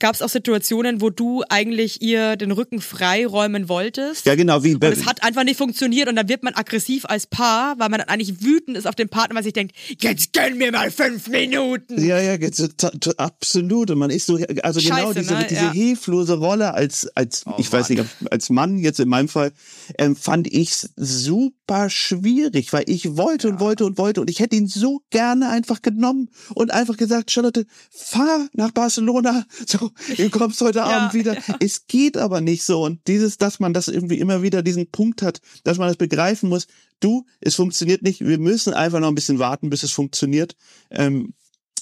[0.00, 4.26] gab es auch Situationen, wo du eigentlich ihr den Rücken freiräumen wolltest.
[4.26, 7.26] Ja, genau, wie Und es hat einfach nicht funktioniert und dann wird man aggressiv als
[7.26, 10.58] Paar, weil man dann eigentlich wütend ist auf den Partner, weil sich denkt, jetzt gönn
[10.58, 12.02] mir mal fünf Minuten.
[12.04, 13.90] Ja, ja, jetzt, t- absolut.
[13.90, 15.46] Und man ist so, also genau Scheiße, diese, ne?
[15.48, 15.72] diese Ja.
[15.72, 19.52] hilflose Rolle als, als ich weiß nicht, als Mann jetzt in meinem Fall,
[19.98, 24.56] ähm, fand ich super schwierig, weil ich wollte und wollte und wollte und ich hätte
[24.56, 30.60] ihn so gerne einfach genommen und einfach gesagt, Charlotte, fahr nach Barcelona, so, du kommst
[30.60, 31.36] heute Abend wieder.
[31.60, 35.22] Es geht aber nicht so und dieses, dass man das irgendwie immer wieder diesen Punkt
[35.22, 36.66] hat, dass man das begreifen muss,
[37.00, 40.56] du, es funktioniert nicht, wir müssen einfach noch ein bisschen warten, bis es funktioniert.
[40.90, 41.34] Ähm,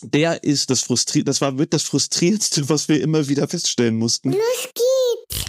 [0.03, 4.31] der ist das frustriert, das war mit das frustriertste, was wir immer wieder feststellen mussten.
[4.31, 5.45] Los geht's.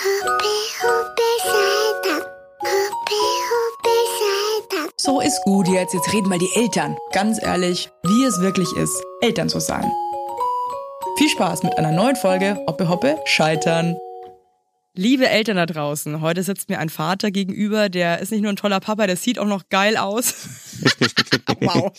[0.00, 0.44] Hoppe,
[0.82, 2.26] hoppe, Salta.
[2.60, 4.92] Hoppe, hoppe, Salta.
[4.96, 5.94] So ist gut jetzt.
[5.94, 6.96] Jetzt reden mal die Eltern.
[7.12, 9.90] Ganz ehrlich, wie es wirklich ist, Eltern zu sein.
[11.16, 13.96] Viel Spaß mit einer neuen Folge Hoppe Hoppe Scheitern.
[14.94, 18.56] Liebe Eltern da draußen, heute sitzt mir ein Vater gegenüber, der ist nicht nur ein
[18.56, 20.34] toller Papa, der sieht auch noch geil aus.
[21.60, 21.90] wow.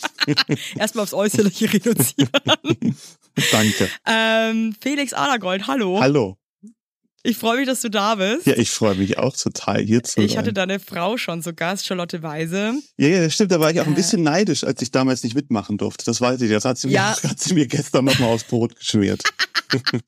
[0.76, 2.30] Erstmal aufs Äußerliche reduzieren.
[3.52, 3.90] Danke.
[4.06, 6.00] Ähm, Felix Adergold, hallo.
[6.00, 6.38] Hallo.
[7.24, 8.46] Ich freue mich, dass du da bist.
[8.46, 10.40] Ja, ich freue mich auch total hier zu Ich sein.
[10.40, 12.74] hatte deine Frau schon zu Gast, Charlotte Weise.
[12.98, 13.98] ja, ja, stimmt, da war ich auch ein Äh.
[13.98, 16.06] bisschen neidisch, als ich damals nicht mitmachen durfte.
[16.06, 16.50] Das weiß ich.
[16.52, 17.16] Das hat sie, Ja.
[17.22, 19.24] mir, hat sie mir gestern nochmal aufs Brot geschmiert.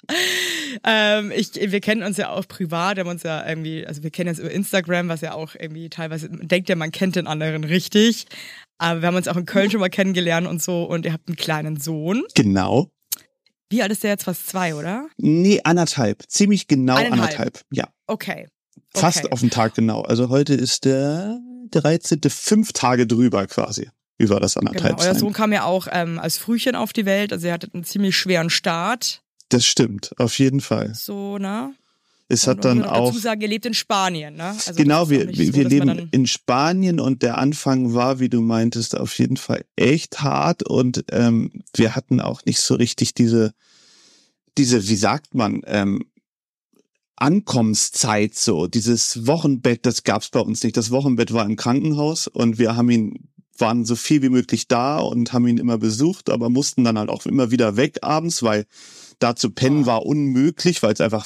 [0.85, 4.11] Ähm, ich, wir kennen uns ja auch privat, wir haben uns ja irgendwie, also wir
[4.11, 7.63] kennen uns über Instagram, was ja auch irgendwie teilweise, denkt ja, man kennt den anderen
[7.65, 8.25] richtig.
[8.77, 11.27] Aber wir haben uns auch in Köln schon mal kennengelernt und so und ihr habt
[11.27, 12.23] einen kleinen Sohn.
[12.35, 12.89] Genau.
[13.69, 14.23] Wie alt ist der jetzt?
[14.23, 15.07] Fast zwei, oder?
[15.17, 16.23] Nee, anderthalb.
[16.27, 17.21] Ziemlich genau Eineinhalb.
[17.23, 17.61] anderthalb.
[17.71, 17.87] Ja.
[18.07, 18.47] Okay.
[18.93, 19.31] Fast Okay.
[19.31, 20.01] auf den Tag genau.
[20.01, 21.39] Also heute ist der
[21.71, 22.19] 13.
[22.29, 23.89] fünf Tage drüber quasi.
[24.17, 24.71] Über das Genau.
[24.71, 25.19] anderthalb Euer sein.
[25.19, 28.17] Sohn kam ja auch ähm, als Frühchen auf die Welt, also er hatte einen ziemlich
[28.17, 29.21] schweren Start.
[29.49, 30.93] Das stimmt, auf jeden Fall.
[30.93, 31.73] So, ne?
[32.31, 33.07] Es hat dann auch.
[33.07, 34.49] dazu sagen, ihr lebt in Spanien, ne?
[34.49, 38.95] Also genau, wir, wir, so, leben in Spanien und der Anfang war, wie du meintest,
[38.95, 43.51] auf jeden Fall echt hart und ähm, wir hatten auch nicht so richtig diese,
[44.59, 46.05] diese, wie sagt man, ähm,
[47.15, 50.77] Ankommenszeit so, dieses Wochenbett, das gab's bei uns nicht.
[50.77, 54.99] Das Wochenbett war im Krankenhaus und wir haben ihn, waren so viel wie möglich da
[54.99, 58.67] und haben ihn immer besucht, aber mussten dann halt auch immer wieder weg abends, weil
[59.17, 61.25] da zu pennen war unmöglich, weil es einfach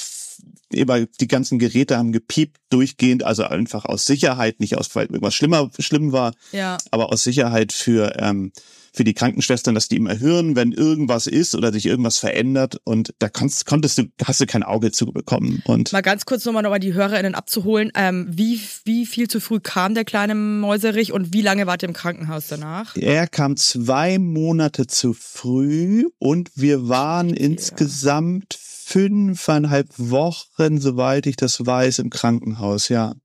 [0.71, 5.35] immer die ganzen Geräte haben gepiept durchgehend, also einfach aus Sicherheit, nicht aus, weil irgendwas
[5.35, 6.77] schlimmer schlimm war, Ja.
[6.91, 8.51] aber aus Sicherheit für ähm,
[8.95, 13.11] für die Krankenschwestern, dass die immer hören, wenn irgendwas ist oder sich irgendwas verändert und
[13.17, 16.61] da konntest, konntest du hast du kein Auge zu bekommen und Mal ganz kurz nochmal
[16.61, 17.91] noch mal die HörerInnen abzuholen.
[17.95, 21.89] Ähm, wie, wie viel zu früh kam der kleine Mäuserich und wie lange wart ihr
[21.89, 22.95] im Krankenhaus danach?
[22.95, 28.53] er kam zwei Monate zu früh und wir waren insgesamt
[28.93, 33.15] fünfeinhalb Wochen, soweit ich das weiß, im Krankenhaus, ja.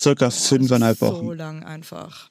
[0.00, 1.26] Circa fünfeinhalb Wochen.
[1.26, 2.30] So lang einfach.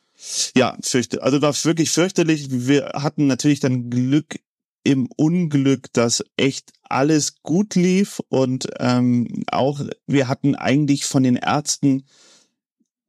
[0.56, 2.48] Ja, fürchte, also war wirklich fürchterlich.
[2.50, 4.40] Wir hatten natürlich dann Glück
[4.84, 11.36] im Unglück, dass echt alles gut lief und ähm, auch wir hatten eigentlich von den
[11.36, 12.04] Ärzten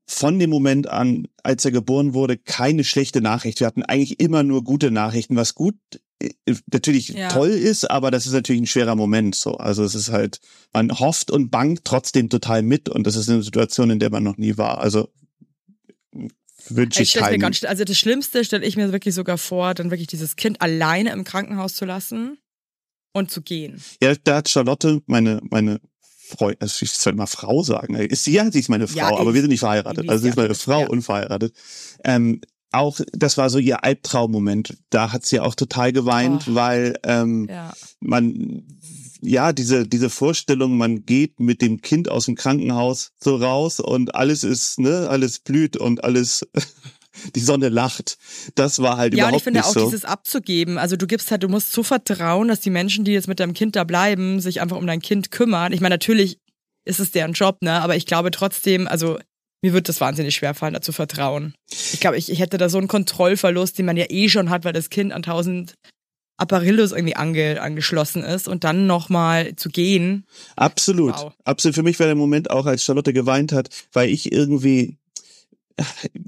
[0.07, 3.61] von dem Moment an, als er geboren wurde, keine schlechte Nachricht.
[3.61, 5.77] Wir hatten eigentlich immer nur gute Nachrichten, was gut
[6.71, 7.29] natürlich Ja.
[7.29, 9.55] toll ist, aber das ist natürlich ein schwerer Moment so.
[9.57, 10.41] Also es ist halt,
[10.73, 14.25] man hofft und bangt trotzdem total mit und das ist eine Situation, in der man
[14.25, 14.79] noch nie war.
[14.79, 15.09] Also
[16.69, 17.41] wünsche Ich ich keinen.
[17.41, 21.13] ganz, also das Schlimmste stelle ich mir wirklich sogar vor, dann wirklich dieses Kind alleine
[21.13, 22.39] im Krankenhaus zu lassen
[23.13, 23.83] und zu gehen.
[24.03, 28.33] Ja, da hat Charlotte, meine, meine Freundin, also ich soll mal Frau sagen, ist sie,
[28.33, 30.09] ja, sie ist meine Frau, Ja, aber wir sind nicht verheiratet.
[30.11, 30.89] Also sie ist meine Frau, ja.
[30.89, 31.55] unverheiratet.
[32.05, 32.41] Ähm,
[32.73, 34.77] auch, das war so ihr Albtraummoment.
[34.91, 36.55] Da hat sie auch total geweint, Oh.
[36.55, 37.73] weil ähm, Ja.
[38.01, 38.65] man,
[39.21, 44.15] ja, diese, diese Vorstellung, man geht mit dem Kind aus dem Krankenhaus so raus und
[44.15, 46.47] alles ist, ne, alles blüht und alles,
[47.35, 48.17] die Sonne lacht.
[48.55, 49.85] Das war halt Ja, und überhaupt ich finde nicht auch so.
[49.87, 50.79] dieses abzugeben.
[50.79, 53.55] Also du gibst halt, du musst so vertrauen, dass die Menschen, die jetzt mit deinem
[53.55, 55.73] Kind da bleiben, sich einfach um dein Kind kümmern.
[55.73, 56.39] Ich meine, natürlich
[56.85, 57.73] ist es deren Job, ne?
[57.83, 59.19] Aber ich glaube trotzdem, also
[59.63, 61.55] mir wird das wahnsinnig schwer fallen, da zu vertrauen.
[61.71, 64.65] Ich glaube, ich, ich hätte da so einen Kontrollverlust, den man ja eh schon hat,
[64.65, 65.75] weil das Kind an tausend
[66.37, 70.25] Apparillos irgendwie ange, angeschlossen ist und dann nochmal zu gehen.
[70.55, 71.15] Absolut.
[71.15, 71.33] Wow.
[71.45, 71.75] Absolut.
[71.75, 74.97] Für mich war der Moment auch, als Charlotte geweint hat, weil ich irgendwie,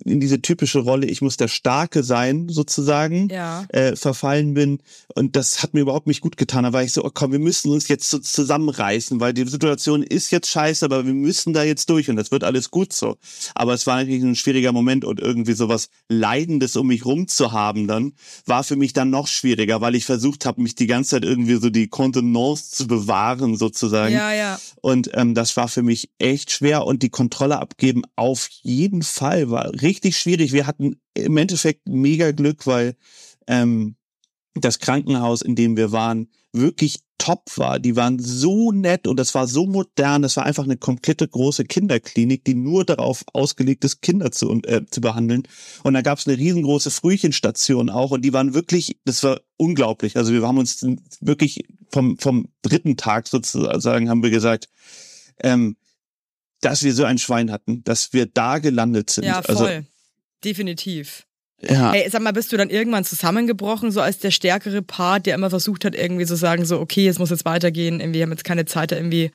[0.05, 3.65] in diese typische Rolle, ich muss der Starke sein, sozusagen, Ja.
[3.71, 4.79] äh, verfallen bin.
[5.15, 6.65] Und das hat mir überhaupt nicht gut getan.
[6.65, 10.03] Da war ich so, oh komm, wir müssen uns jetzt so zusammenreißen, weil die Situation
[10.03, 13.17] ist jetzt scheiße, aber wir müssen da jetzt durch und das wird alles gut so.
[13.55, 17.53] Aber es war natürlich ein schwieriger Moment und irgendwie sowas Leidendes um mich rum zu
[17.53, 18.13] haben dann,
[18.47, 21.57] war für mich dann noch schwieriger, weil ich versucht habe, mich die ganze Zeit irgendwie
[21.57, 24.15] so die Kontenance zu bewahren, sozusagen.
[24.15, 24.59] Ja, ja.
[24.81, 29.40] Und ähm, das war für mich echt schwer und die Kontrolle abgeben auf jeden Fall
[29.49, 30.53] war richtig schwierig.
[30.53, 32.97] Wir hatten im Endeffekt mega Glück, weil
[33.47, 33.95] ähm,
[34.55, 37.79] das Krankenhaus, in dem wir waren, wirklich top war.
[37.79, 40.23] Die waren so nett und das war so modern.
[40.23, 44.83] Das war einfach eine komplette große Kinderklinik, die nur darauf ausgelegt ist, Kinder zu, äh,
[44.91, 45.43] zu behandeln.
[45.85, 50.17] Und da gab es eine riesengroße Frühchenstation auch und die waren wirklich, das war unglaublich.
[50.17, 50.85] Also wir haben uns
[51.21, 54.69] wirklich vom, vom dritten Tag sozusagen haben wir gesagt,
[55.43, 55.77] ähm,
[56.61, 59.25] dass wir so ein Schwein hatten, dass wir da gelandet sind.
[59.25, 59.57] Ja, voll.
[59.57, 59.87] Also,
[60.45, 61.27] Definitiv.
[61.63, 61.93] ja.
[61.93, 65.51] Hey, sag mal, bist du dann irgendwann zusammengebrochen, so als der stärkere Part, der immer
[65.51, 68.45] versucht hat, irgendwie zu sagen, so, okay, es muss jetzt weitergehen, irgendwie wir haben jetzt
[68.45, 69.31] keine Zeit, da irgendwie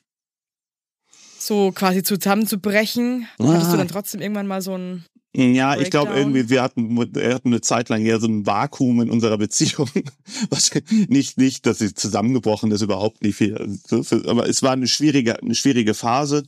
[1.38, 3.28] so quasi zusammenzubrechen.
[3.38, 3.76] Hattest du Ah.
[3.76, 5.04] dann trotzdem irgendwann mal so ein.
[5.36, 6.32] Ja, ich glaube Breakdown?
[6.34, 9.90] irgendwie, wir hatten, wir hatten eine Zeit lang eher so ein Vakuum in unserer Beziehung.
[10.50, 10.70] Was,
[11.08, 13.54] nicht, nicht, dass sie zusammengebrochen ist, überhaupt nicht viel.
[13.54, 16.44] Also, Aber es war eine schwierige, eine schwierige Phase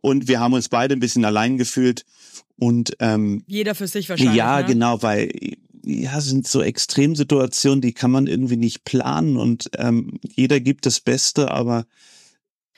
[0.00, 2.04] und wir haben uns beide ein bisschen allein gefühlt
[2.56, 4.36] und ähm, Jeder für sich wahrscheinlich.
[4.36, 4.66] ja, ne?
[4.66, 5.30] genau, weil
[5.84, 10.86] ja, es sind so Extremsituationen, die kann man irgendwie nicht planen und ähm, jeder gibt
[10.86, 11.86] das Beste, aber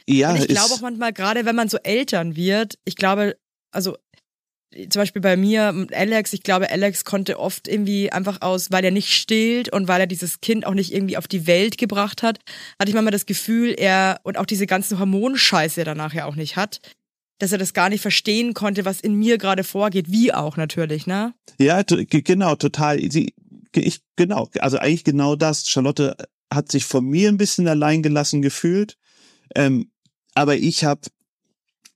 [0.07, 3.37] ja, Und ich glaube auch manchmal, gerade wenn man so Eltern wird, ich glaube,
[3.71, 3.97] also
[4.73, 8.85] zum Beispiel bei mir mit Alex, ich glaube, Alex konnte oft irgendwie einfach aus, weil
[8.85, 12.23] er nicht stillt und weil er dieses Kind auch nicht irgendwie auf die Welt gebracht
[12.23, 12.39] hat,
[12.79, 16.57] hatte ich manchmal das Gefühl, er und auch diese ganzen Hormonscheiße danach ja auch nicht
[16.57, 16.81] hat,
[17.41, 21.07] dass er das gar nicht verstehen konnte, was in mir gerade vorgeht, wie auch natürlich,
[21.07, 21.35] ne?
[21.59, 23.01] Ja, genau, total.
[23.11, 23.35] Sie,
[23.75, 25.67] ich, genau, also eigentlich genau das.
[25.67, 26.17] Charlotte
[26.53, 28.99] hat sich von mir ein bisschen allein gelassen gefühlt,
[29.55, 29.91] ähm,
[30.35, 31.01] aber ich habe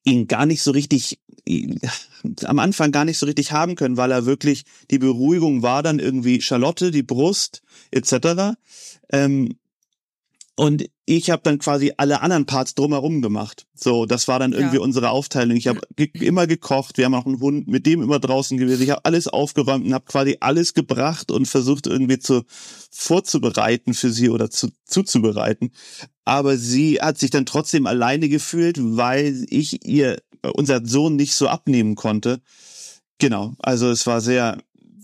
[0.04, 1.20] ihn gar nicht so richtig
[2.44, 5.98] am Anfang gar nicht so richtig haben können, weil er wirklich die Beruhigung war dann
[5.98, 8.56] irgendwie Charlotte, die Brust etc.
[9.10, 9.58] Ähm,
[10.56, 13.66] und ich habe dann quasi alle anderen Parts drumherum gemacht.
[13.74, 14.58] So, das war dann Ja.
[14.58, 15.56] irgendwie unsere Aufteilung.
[15.56, 18.82] Ich habe ge immer gekocht, wir haben auch einen Hund, mit dem immer draußen gewesen.
[18.82, 22.44] Ich habe alles aufgeräumt und habe quasi alles gebracht und versucht irgendwie zu
[22.90, 25.72] vorzubereiten für sie oder zu, zuzubereiten.
[26.24, 30.22] Aber sie hat sich dann trotzdem alleine gefühlt, weil ich ihr
[30.54, 32.40] unser Sohn nicht so abnehmen konnte.
[33.18, 34.58] Genau, also es war sehr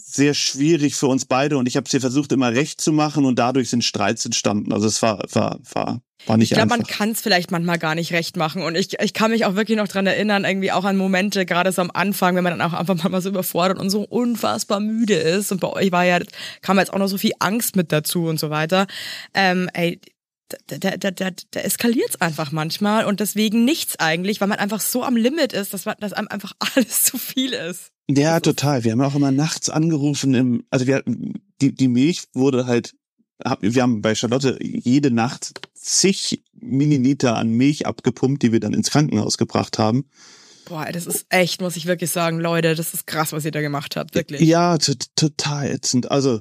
[0.05, 3.25] sehr schwierig für uns beide und ich habe es ihr versucht immer recht zu machen
[3.25, 4.73] und dadurch sind Streits entstanden.
[4.73, 6.99] Also es war war war war nicht Ich glaube, man einfach.
[6.99, 8.63] kann es vielleicht manchmal gar nicht recht machen.
[8.63, 11.73] Und ich, ich kann mich auch wirklich noch dran erinnern, irgendwie auch an Momente, gerade
[11.73, 15.15] so am Anfang, wenn man dann auch einfach mal so überfordert und so unfassbar müde
[15.15, 15.51] ist.
[15.53, 16.19] Und bei euch war ja,
[16.63, 18.87] kam jetzt auch noch so viel Angst mit dazu und so weiter.
[19.35, 20.01] Ähm, ey,
[20.67, 24.59] da, da, da, da, da eskaliert es einfach manchmal und deswegen nichts eigentlich, weil man
[24.59, 27.93] einfach so am Limit ist, dass, man, dass einem einfach alles zu viel ist.
[28.17, 28.85] Ja, total.
[28.85, 31.03] Wir haben auch immer nachts angerufen im, also wir,
[31.61, 32.95] die, die Milch wurde halt,
[33.61, 38.91] wir haben bei Charlotte jede Nacht zig Milliliter an Milch abgepumpt, die wir dann ins
[38.91, 40.05] Krankenhaus gebracht haben.
[40.67, 43.61] Boah, das ist echt, muss ich wirklich sagen, Leute, das ist krass, was ihr da
[43.61, 44.41] gemacht habt, wirklich.
[44.43, 46.11] Ja, to- total ätzend.
[46.11, 46.41] Also,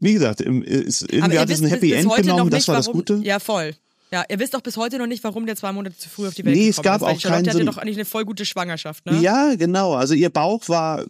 [0.00, 2.86] wie gesagt, im- ist, Aber irgendwie hat es ein Happy End genommen, das war das
[2.90, 3.20] Gute.
[3.22, 3.74] Ja, voll.
[4.16, 6.32] Ja, ihr wisst doch bis heute noch nicht, warum der zwei Monate zu früh auf
[6.34, 7.18] die Welt Nee, es gekommen gab ist.
[7.26, 7.66] auch keinen hatte Sinn.
[7.66, 9.20] doch eigentlich eine voll gute Schwangerschaft, ne?
[9.20, 9.92] Ja, genau.
[9.92, 11.04] Also ihr Bauch war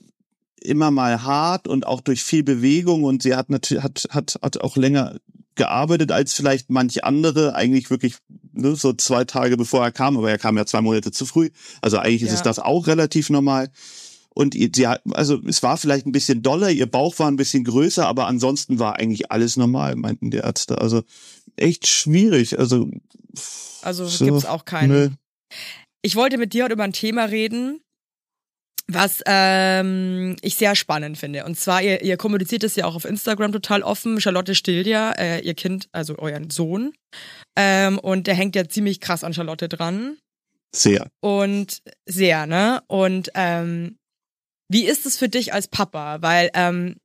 [0.60, 4.60] immer mal hart und auch durch viel Bewegung und sie hat natürlich hat, hat, hat
[4.60, 5.18] auch länger
[5.54, 8.16] gearbeitet als vielleicht manche andere, eigentlich wirklich
[8.52, 11.50] ne, so zwei Tage bevor er kam, aber er kam ja zwei Monate zu früh.
[11.82, 12.34] Also eigentlich ist Ja.
[12.34, 13.70] es das auch relativ normal.
[14.34, 17.64] Und sie hat, also es war vielleicht ein bisschen doller, ihr Bauch war ein bisschen
[17.64, 20.78] größer, aber ansonsten war eigentlich alles normal, meinten die Ärzte.
[20.78, 21.04] Also
[21.56, 22.58] echt schwierig.
[22.58, 22.90] Also
[23.82, 24.88] Also so, gibt's auch keinen.
[24.88, 25.10] nö.
[26.02, 27.80] Ich wollte mit dir heute über ein Thema reden,
[28.88, 31.44] was ähm, ich sehr spannend finde.
[31.44, 34.20] Und zwar, ihr, ihr kommuniziert es ja auch auf Instagram total offen.
[34.20, 36.92] Charlotte stillt ja äh, ihr Kind, also euren Sohn.
[37.56, 40.18] Ähm, und der hängt ja ziemlich krass an Charlotte dran.
[40.74, 41.08] Sehr.
[41.20, 42.82] Und sehr, ne?
[42.86, 43.96] Und ähm,
[44.68, 46.22] wie ist es für dich als Papa?
[46.22, 46.96] Weil ähm,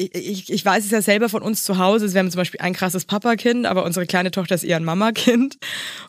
[0.00, 2.12] ich, ich, weiß es ja selber von uns zu Hause.
[2.12, 5.58] Wir haben zum Beispiel ein krasses Papakind, aber unsere kleine Tochter ist eher ein Mamakind.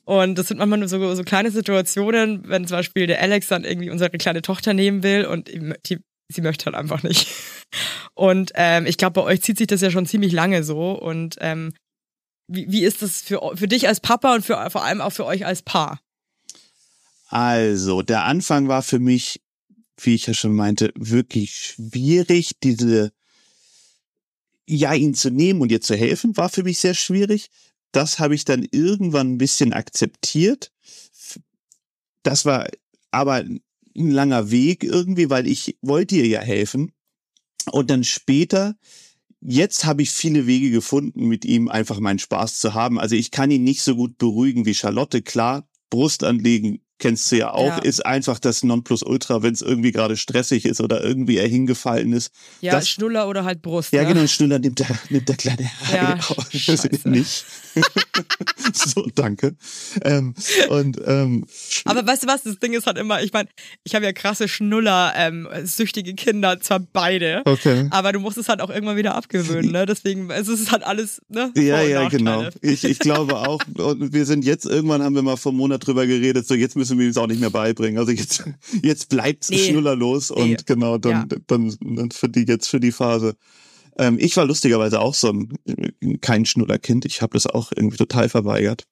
[0.04, 3.64] Und das sind manchmal nur so, so kleine Situationen, wenn zum Beispiel der Alex dann
[3.64, 7.28] irgendwie unsere kleine Tochter nehmen will und die, sie möchte halt einfach nicht.
[8.14, 10.92] Und ähm, ich glaube, bei euch zieht sich das ja schon ziemlich lange so.
[10.92, 11.74] Und ähm,
[12.48, 15.26] wie, wie ist das für, für dich als Papa und für, vor allem auch für
[15.26, 16.02] euch als Paar?
[17.30, 19.40] Also, der Anfang war für mich
[20.06, 23.12] wie ich ja schon meinte, wirklich schwierig, diese,
[24.68, 27.50] ja, ihn zu nehmen und ihr zu helfen, war für mich sehr schwierig.
[27.92, 30.72] Das habe ich dann irgendwann ein bisschen akzeptiert.
[32.24, 32.68] Das war
[33.12, 33.62] aber ein
[33.94, 36.94] langer Weg irgendwie, weil ich wollte ihr ja helfen.
[37.72, 38.76] Und dann später,
[39.42, 43.00] jetzt habe ich viele Wege gefunden, mit ihm einfach meinen Spaß zu haben.
[43.00, 45.22] Also ich kann ihn nicht so gut beruhigen wie Charlotte.
[45.22, 47.78] Klar, Brust anlegen kennst du ja auch, Ja.
[47.80, 52.32] ist einfach das Nonplusultra, wenn es irgendwie gerade stressig ist oder irgendwie er hingefallen ist.
[52.62, 53.92] Ja, das, Schnuller oder halt Brust.
[53.92, 54.14] ja, ne?
[54.14, 56.90] genau, Schnuller nimmt der, nimmt der kleine Ja, Harry scheiße.
[57.10, 57.44] nicht.
[58.74, 59.56] so, danke.
[60.04, 60.34] Ähm,
[60.70, 61.46] und ähm,
[61.86, 63.50] Aber weißt du was, das Ding ist halt immer, ich meine,
[63.84, 67.88] ich habe ja krasse Schnuller, ähm, süchtige Kinder, zwar beide, okay.
[67.92, 69.86] aber du musst es halt auch irgendwann wieder abgewöhnen, ne?
[69.86, 71.52] Deswegen, es ist halt alles, ne?
[71.56, 72.44] Ja, Vor- ja, genau.
[72.44, 72.74] Nachteile.
[72.74, 73.60] Ich, ich glaube auch.
[73.78, 76.76] Und wir sind jetzt, irgendwann haben wir mal vor einem Monat drüber geredet, so jetzt
[76.76, 77.98] müssen wir es auch nicht mehr beibringen.
[78.00, 78.44] Also jetzt,
[78.84, 79.58] jetzt bleibt's Nee.
[79.70, 80.58] schnullerlos und Nee.
[80.66, 83.36] genau, dann, dann, dann für die, jetzt für die Phase.
[83.98, 85.54] Ähm, ich war lustigerweise auch so ein,
[86.22, 87.06] kein Schnullerkind.
[87.06, 88.86] Ich habe das auch irgendwie total verweigert.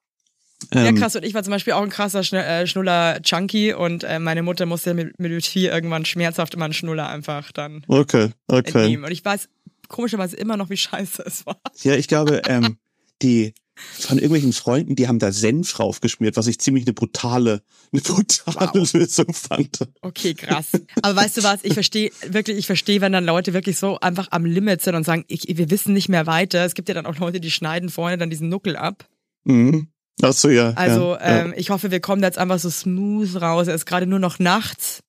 [0.73, 1.15] Ja, Ähm, krass.
[1.15, 4.93] Und ich war zum Beispiel auch ein krasser äh, Schnuller-Junkie und äh, meine Mutter musste
[4.93, 8.67] mit, mit vier irgendwann schmerzhaft immer einen Schnuller einfach dann Okay, okay.
[8.81, 9.05] entnehmen.
[9.05, 9.47] Und ich weiß
[9.87, 11.59] komischerweise immer noch, wie scheiße es war.
[11.81, 12.77] Ja, ich glaube, ähm,
[13.21, 13.53] die
[13.99, 18.71] von irgendwelchen Freunden, die haben da Senf draufgeschmiert, was ich ziemlich eine brutale, eine brutale
[18.73, 18.93] Wow.
[18.93, 19.79] Lösung fand.
[20.01, 20.67] Okay, krass.
[21.01, 24.27] Aber weißt du was, ich verstehe wirklich, ich verstehe, wenn dann Leute wirklich so einfach
[24.31, 26.65] am Limit sind und sagen, ich, wir wissen nicht mehr weiter.
[26.65, 29.05] Es gibt ja dann auch Leute, die schneiden vorne dann diesen Nuckel ab.
[29.43, 29.87] Mhm.
[30.21, 30.73] Ach so, ja.
[30.73, 31.45] Also ja, ja.
[31.45, 33.67] ähm, ich hoffe, wir kommen da jetzt einfach so smooth raus.
[33.67, 35.01] Er ist gerade nur noch nachts.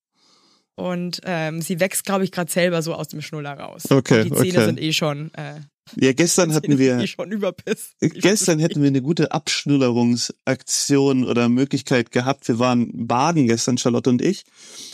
[0.77, 3.91] Und ähm, sie wächst, glaube ich, gerade selber so aus dem Schnuller raus.
[3.91, 4.65] Okay, Und die Zähne okay.
[4.65, 5.61] sind eh schon, äh,
[5.97, 7.91] Ja, gestern hatten wir, schon überpiss.
[8.01, 12.47] gestern hätten wir eine gute Abschnullerungsaktion oder Möglichkeit gehabt.
[12.49, 14.45] Wir waren baden gestern, Charlotte und ich,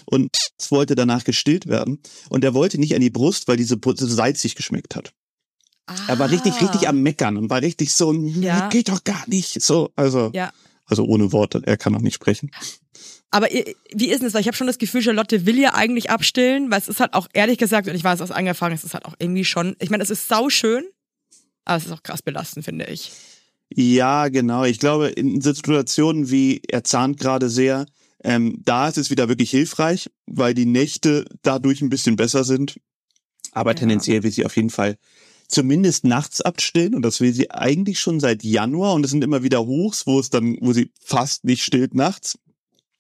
[0.07, 2.01] und es wollte danach gestillt werden.
[2.29, 5.13] Und er wollte nicht an die Brust, weil diese Brust salzig geschmeckt hat.
[6.09, 6.59] Er war richtig, Ah.
[6.67, 8.69] richtig am Meckern und war richtig so, Ja.
[8.69, 9.61] geht doch gar nicht.
[9.63, 10.53] So, also, Ja.
[10.85, 12.51] also ohne Worte, er kann auch nicht sprechen.
[13.37, 14.33] Aber ihr- wie ist denn das?
[14.35, 17.13] Weil ich habe schon das Gefühl, Charlotte will ja eigentlich abstillen, weil es ist halt
[17.13, 19.77] auch ehrlich gesagt, und ich weiß aus eigener Erfahrung, es ist halt auch irgendwie schon,
[19.79, 20.85] ich meine, es ist sauschön,
[21.67, 23.13] aber es ist auch krass belastend, finde ich.
[23.75, 24.65] Ja, genau.
[24.65, 27.85] Ich glaube, in Situationen wie er zahnt gerade sehr,
[28.25, 32.81] ähm, da ist es wieder wirklich hilfreich, weil die Nächte dadurch ein bisschen besser sind.
[33.53, 33.75] Aber Ja.
[33.75, 34.97] tendenziell will sie auf jeden Fall
[35.49, 39.43] zumindest nachts abstillen und das will sie eigentlich schon seit Januar und es sind immer
[39.43, 42.39] wieder Hochs, wo es dann, wo sie fast nicht stillt nachts.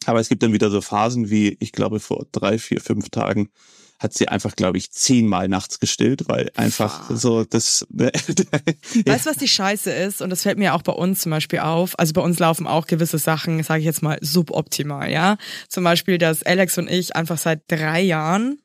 [0.07, 3.51] Aber es gibt dann wieder so Phasen wie, ich glaube, vor drei, vier, fünf Tagen
[3.99, 7.17] hat sie einfach, glaube ich, zehnmal nachts gestillt, weil einfach Fuck.
[7.17, 7.87] so das.
[7.91, 10.21] Weißt du, was die Scheiße ist?
[10.21, 11.99] Und das fällt mir auch bei uns zum Beispiel auf.
[11.99, 15.39] Also bei uns laufen auch gewisse Sachen, sage ich jetzt mal, suboptimal, ja.
[15.69, 18.61] Zum Beispiel, dass Alex und ich einfach seit drei Jahren,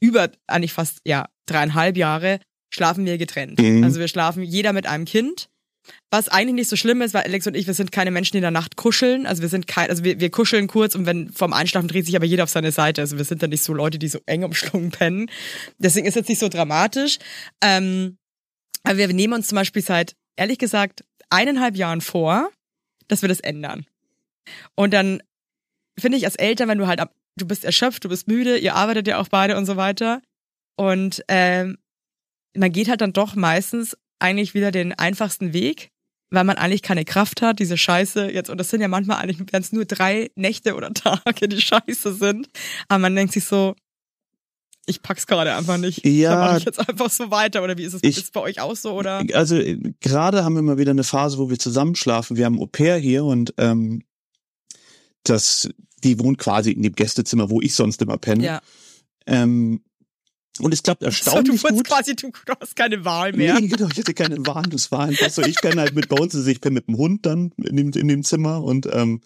[0.00, 3.60] über eigentlich fast, ja, dreieinhalb Jahre, schlafen wir getrennt.
[3.60, 3.84] Mhm.
[3.84, 5.50] Also wir schlafen jeder mit einem Kind.
[6.10, 8.38] Was eigentlich nicht so schlimm ist, weil Alex und ich, wir sind keine Menschen, die
[8.38, 9.26] in der Nacht kuscheln.
[9.26, 12.16] Also wir sind kein, also wir, wir kuscheln kurz und wenn vorm Einschlafen dreht sich
[12.16, 13.00] aber jeder auf seine Seite.
[13.00, 15.30] Also wir sind dann nicht so Leute, die so eng umschlungen pennen.
[15.78, 17.18] Deswegen ist jetzt nicht so dramatisch.
[17.62, 18.16] Ähm,
[18.82, 22.50] aber wir nehmen uns zum Beispiel seit, ehrlich gesagt, eineinhalb Jahren vor,
[23.08, 23.86] dass wir das ändern.
[24.74, 25.22] Und dann
[25.98, 28.74] finde ich als Eltern, wenn du halt, ab, du bist erschöpft, du bist müde, ihr
[28.74, 30.22] arbeitet ja auch beide und so weiter.
[30.76, 31.78] Und ähm,
[32.56, 35.90] man geht halt dann doch meistens eigentlich wieder den einfachsten Weg,
[36.30, 39.38] weil man eigentlich keine Kraft hat, diese Scheiße jetzt, und das sind ja manchmal eigentlich,
[39.52, 42.48] wenn es nur drei Nächte oder Tage, die Scheiße sind,
[42.88, 43.74] aber man denkt sich so,
[44.86, 46.04] ich pack's gerade einfach nicht.
[46.06, 46.30] Ja.
[46.30, 48.60] Dann mache ich jetzt einfach so weiter, oder wie ist es Ich- ist bei euch
[48.60, 49.22] auch so, oder?
[49.34, 52.36] Also äh, gerade haben wir mal wieder eine Phase, wo wir zusammenschlafen.
[52.36, 54.02] Wir haben Au pair hier und ähm,
[55.24, 55.68] das,
[56.02, 58.44] die wohnt quasi in dem Gästezimmer, wo ich sonst immer penne.
[58.44, 58.62] Ja.
[59.26, 59.82] Ähm,
[60.60, 61.84] und es klappt So, du erstaunlich gut.
[61.86, 63.58] quasi, du, hast keine Wahl mehr.
[63.60, 65.42] Nee, genau, ich hatte keine Wahl, das war einfach so.
[65.42, 67.90] Ich penne halt mit bei uns, also ich penne mit dem Hund dann in dem,
[67.92, 69.20] in dem Zimmer und ähm,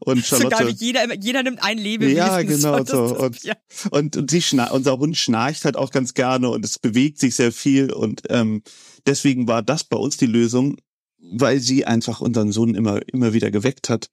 [0.00, 2.16] und So geil, Charlotte wie jeder, jeder nimmt ein Lebewesen.
[2.16, 3.08] Ja, genau so.
[3.08, 3.54] Das, Und- ja.
[3.90, 7.34] Und, und sie schna unser Hund schnarcht halt auch ganz gerne und es bewegt sich
[7.34, 8.62] sehr viel und ähm,
[9.06, 10.76] deswegen war das bei uns die Lösung,
[11.18, 14.08] weil sie einfach unseren Sohn immer immer wieder geweckt hat.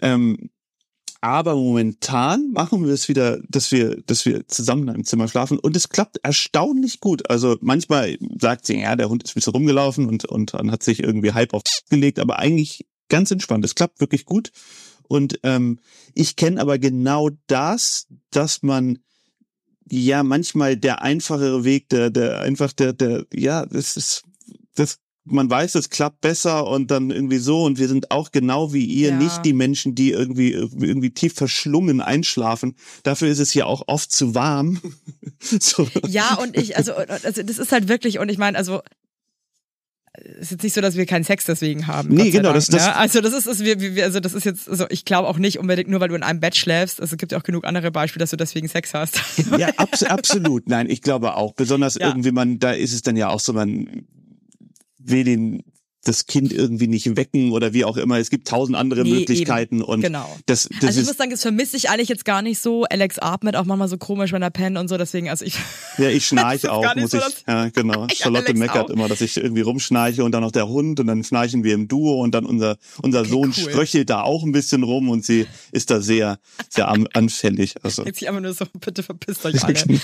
[0.00, 0.48] Ähm,
[1.20, 5.76] aber momentan machen wir es wieder, dass wir, dass wir zusammen einem Zimmer schlafen und
[5.76, 7.28] es klappt erstaunlich gut.
[7.30, 10.82] Also manchmal sagt sie, ja, der Hund ist ein bisschen rumgelaufen und, und dann hat
[10.82, 13.64] sich irgendwie halb aufs gelegt, aber eigentlich ganz entspannt.
[13.64, 14.50] Es klappt wirklich gut.
[15.08, 15.78] Und ähm,
[16.14, 18.98] ich kenne aber genau das, dass man
[19.88, 24.24] ja manchmal der einfachere Weg, der, der einfach der, der, ja, das ist,
[24.74, 28.72] das man weiß, es klappt besser und dann irgendwie so und wir sind auch genau
[28.72, 29.16] wie ihr Ja.
[29.16, 32.76] nicht die Menschen, die irgendwie irgendwie tief verschlungen einschlafen.
[33.02, 34.80] Dafür ist es hier auch oft zu warm.
[35.40, 35.88] so.
[36.06, 38.80] Ja, und ich, also, also das ist halt wirklich, und ich meine, also
[40.18, 42.08] es ist jetzt nicht so, dass wir keinen Sex deswegen haben.
[42.14, 42.96] Nee, genau, Dank, das- das- ne?
[42.96, 45.58] Also das ist, ist wir, wir, also das ist jetzt, also ich glaube auch nicht
[45.58, 47.00] unbedingt nur, weil du in einem Bett schläfst.
[47.02, 49.20] Also es gibt ja auch genug andere Beispiele, dass du deswegen Sex hast.
[49.58, 50.68] Ja, abs absolut.
[50.68, 51.52] Nein, ich glaube auch.
[51.52, 52.08] Besonders Ja.
[52.08, 54.06] irgendwie man, da ist es dann ja auch so, man
[55.10, 55.62] will den
[56.04, 58.18] das Kind irgendwie nicht wecken oder wie auch immer.
[58.20, 60.32] Es gibt tausend andere Nee, Möglichkeiten und Genau.
[60.46, 62.84] das, das also ich ist muss sagen, das vermisse ich eigentlich jetzt gar nicht so.
[62.84, 64.98] Alex atmet auch manchmal so komisch, wenn er pennt und so.
[64.98, 65.56] Deswegen, also ich,
[65.98, 67.44] ja, ich schnarche auch, muss so, ich.
[67.48, 68.06] Ja, genau.
[68.12, 68.90] Ich Charlotte Alex meckert auch.
[68.90, 71.88] immer, dass ich irgendwie rumschnarche und dann noch der Hund und dann schnarchen wir im
[71.88, 73.54] Duo und dann unser unser Sohn cool.
[73.72, 77.74] spröchelt da auch ein bisschen rum und sie ist da sehr sehr an- anfällig.
[77.82, 79.74] Also jetzt hier einfach nur so, bitte verpisst euch alle.
[79.74, 79.98] genau.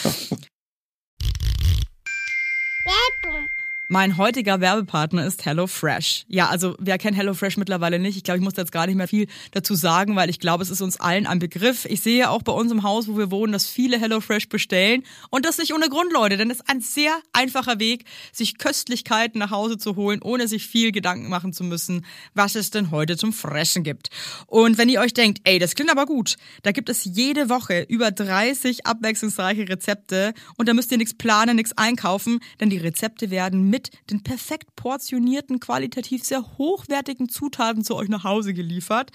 [3.92, 6.24] Mein heutiger Werbepartner ist HelloFresh.
[6.26, 8.16] Ja, also wer kennt HelloFresh mittlerweile nicht?
[8.16, 10.70] Ich glaube, ich muss jetzt gar nicht mehr viel dazu sagen, weil ich glaube, es
[10.70, 11.84] ist uns allen ein Begriff.
[11.84, 15.02] Ich sehe auch bei uns im Haus, wo wir wohnen, dass viele HelloFresh bestellen.
[15.28, 19.38] Und das nicht ohne Grund, Leute, denn es ist ein sehr einfacher Weg, sich Köstlichkeiten
[19.38, 23.18] nach Hause zu holen, ohne sich viel Gedanken machen zu müssen, was es denn heute
[23.18, 24.08] zum Fressen gibt.
[24.46, 27.84] Und wenn ihr euch denkt, ey, das klingt aber gut, da gibt es jede Woche
[27.90, 33.30] über 30 abwechslungsreiche Rezepte und da müsst ihr nichts planen, nichts einkaufen, denn die Rezepte
[33.30, 39.10] werden mit den perfekt portionierten, qualitativ sehr hochwertigen Zutaten zu euch nach Hause geliefert.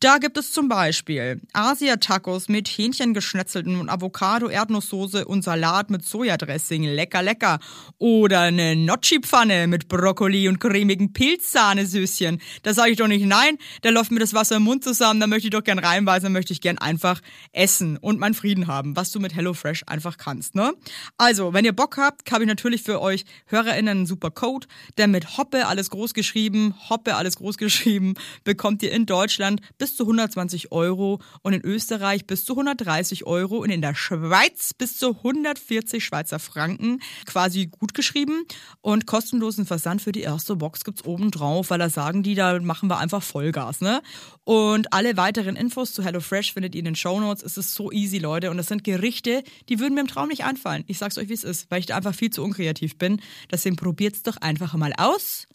[0.00, 6.84] Da gibt es zum Beispiel Asia-Tacos mit Hähnchengeschnetzelten und Avocado-Erdnusssoße und Salat mit Sojadressing.
[6.84, 7.58] Lecker, lecker.
[7.98, 12.40] Oder eine Gnocchi-Pfanne mit Brokkoli und cremigen Pilzsahnesüßchen.
[12.62, 15.26] Da sage ich doch nicht nein, da läuft mir das Wasser im Mund zusammen, da
[15.26, 17.20] möchte ich doch gern reinbeißen, da möchte ich gern einfach
[17.52, 20.74] essen und meinen Frieden haben, was du mit HelloFresh einfach kannst, ne?
[21.18, 24.66] Also, wenn ihr Bock habt, habe ich natürlich für euch HörerInnen einen super Code,
[24.98, 28.14] denn mit Hoppe alles groß geschrieben, Hoppe alles groß geschrieben,
[28.44, 33.58] bekommt ihr in Deutschland bis zu 120 Euro und in Österreich bis zu 130 Euro
[33.58, 38.44] und in der Schweiz bis zu 140 Schweizer Franken quasi gut geschrieben
[38.80, 42.58] und kostenlosen Versand für die erste Box gibt's oben drauf, weil da sagen die, da
[42.60, 44.02] machen wir einfach Vollgas, ne?
[44.44, 47.44] Und alle weiteren Infos zu HelloFresh findet ihr in den Shownotes.
[47.44, 48.50] Es ist so easy, Leute.
[48.50, 50.82] Und das sind Gerichte, die würden mir im Traum nicht einfallen.
[50.88, 53.20] Ich sag's euch, wie es ist, weil ich da einfach viel zu unkreativ bin.
[53.52, 55.48] Deswegen probiert's doch einfach mal aus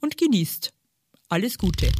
[0.00, 0.72] und genießt.
[1.28, 1.90] Alles Gute.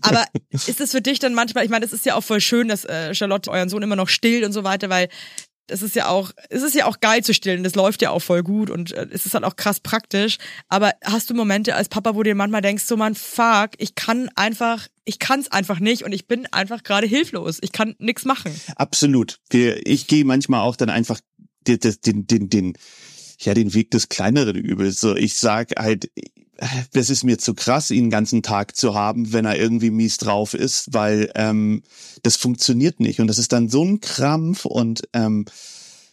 [0.00, 2.68] Aber ist es für dich dann manchmal, ich meine, es ist ja auch voll schön,
[2.68, 5.08] dass äh, Charlotte euren Sohn immer noch stillt und so weiter, weil
[5.66, 8.20] das ist ja auch, es ist ja auch geil zu stillen, das läuft ja auch
[8.20, 10.38] voll gut und äh, es ist halt auch krass praktisch.
[10.68, 13.94] Aber hast du Momente als Papa, wo du dir manchmal denkst, so man, fuck, ich
[13.94, 17.58] kann einfach, ich kann's einfach nicht und ich bin einfach gerade hilflos.
[17.62, 18.54] Ich kann nix machen.
[18.76, 19.38] Absolut.
[19.52, 21.20] Ich gehe manchmal auch dann einfach
[21.66, 22.72] den, den, den, den,
[23.40, 25.00] ja, den Weg des kleineren Übels.
[25.00, 26.10] So, ich sag halt,
[26.92, 30.18] das ist mir zu krass, ihn den ganzen Tag zu haben, wenn er irgendwie mies
[30.18, 31.82] drauf ist, weil ähm,
[32.22, 33.20] das funktioniert nicht.
[33.20, 35.46] Und das ist dann so ein Krampf und ähm,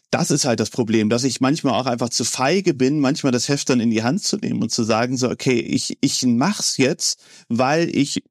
[0.09, 3.47] das ist halt das Problem, dass ich manchmal auch einfach zu feige bin, manchmal das
[3.47, 6.75] Heft dann in die Hand zu nehmen und zu sagen, so, okay, ich, ich mach's
[6.77, 8.21] jetzt, weil ich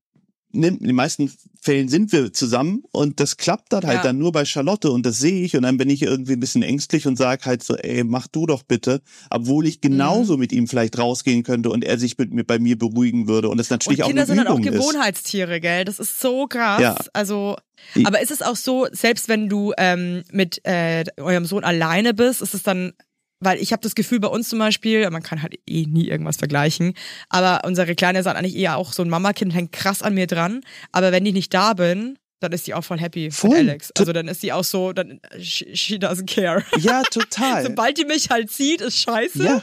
[0.52, 1.32] in den meisten
[1.62, 4.02] Fällen sind wir zusammen und das klappt dann halt Ja.
[4.02, 6.62] dann nur bei Charlotte und das sehe ich und dann bin ich irgendwie ein bisschen
[6.62, 10.40] ängstlich und sag halt so, ey, mach du doch bitte, obwohl ich genauso Mhm.
[10.40, 13.58] mit ihm vielleicht rausgehen könnte und er sich mit mir bei mir beruhigen würde und
[13.58, 14.78] das Und natürlich auch Kinder eine sind halt auch Übung ist.
[14.80, 15.84] Gewohnheitstiere, gell?
[15.84, 16.80] Das ist so krass.
[16.80, 16.96] Ja.
[17.12, 17.56] Also,
[18.04, 22.42] aber ist es auch so, selbst wenn du ähm, mit äh, eurem Sohn alleine bist,
[22.42, 22.92] ist es dann,
[23.40, 26.36] weil ich habe das Gefühl bei uns zum Beispiel, man kann halt eh nie irgendwas
[26.36, 26.94] vergleichen,
[27.28, 30.26] aber unsere Kleine ist halt eigentlich eher auch so ein Mamakind, hängt krass an mir
[30.26, 30.60] dran.
[30.92, 33.50] Aber wenn ich nicht da bin, dann ist die auch voll happy Voll.
[33.50, 33.92] mit Alex.
[33.98, 36.64] Also dann ist die auch so, dann she, she doesn't care.
[36.78, 37.64] Ja, total.
[37.64, 39.44] Sobald die mich halt sieht, ist scheiße.
[39.44, 39.62] ja,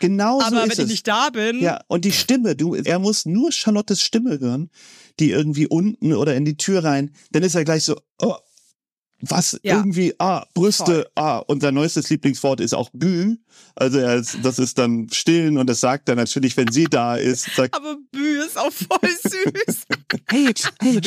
[0.00, 0.88] genau so aber wenn ich es.
[0.88, 4.70] nicht da bin, Ja, und die Stimme, du, er muss nur Charlottes Stimme hören,
[5.20, 8.34] die irgendwie unten oder in die Tür rein, dann ist er gleich so, oh,
[9.20, 9.76] was Ja.
[9.78, 11.06] irgendwie, ah, Brüste, Voll.
[11.14, 13.36] ah, unser neuestes Lieblingswort ist auch Bü.
[13.74, 17.54] Also ist, das ist dann stillen und das sagt er natürlich, wenn sie da ist,
[17.54, 19.82] sagt, aber Bü ist auch voll süß.
[20.28, 21.00] hey, hey,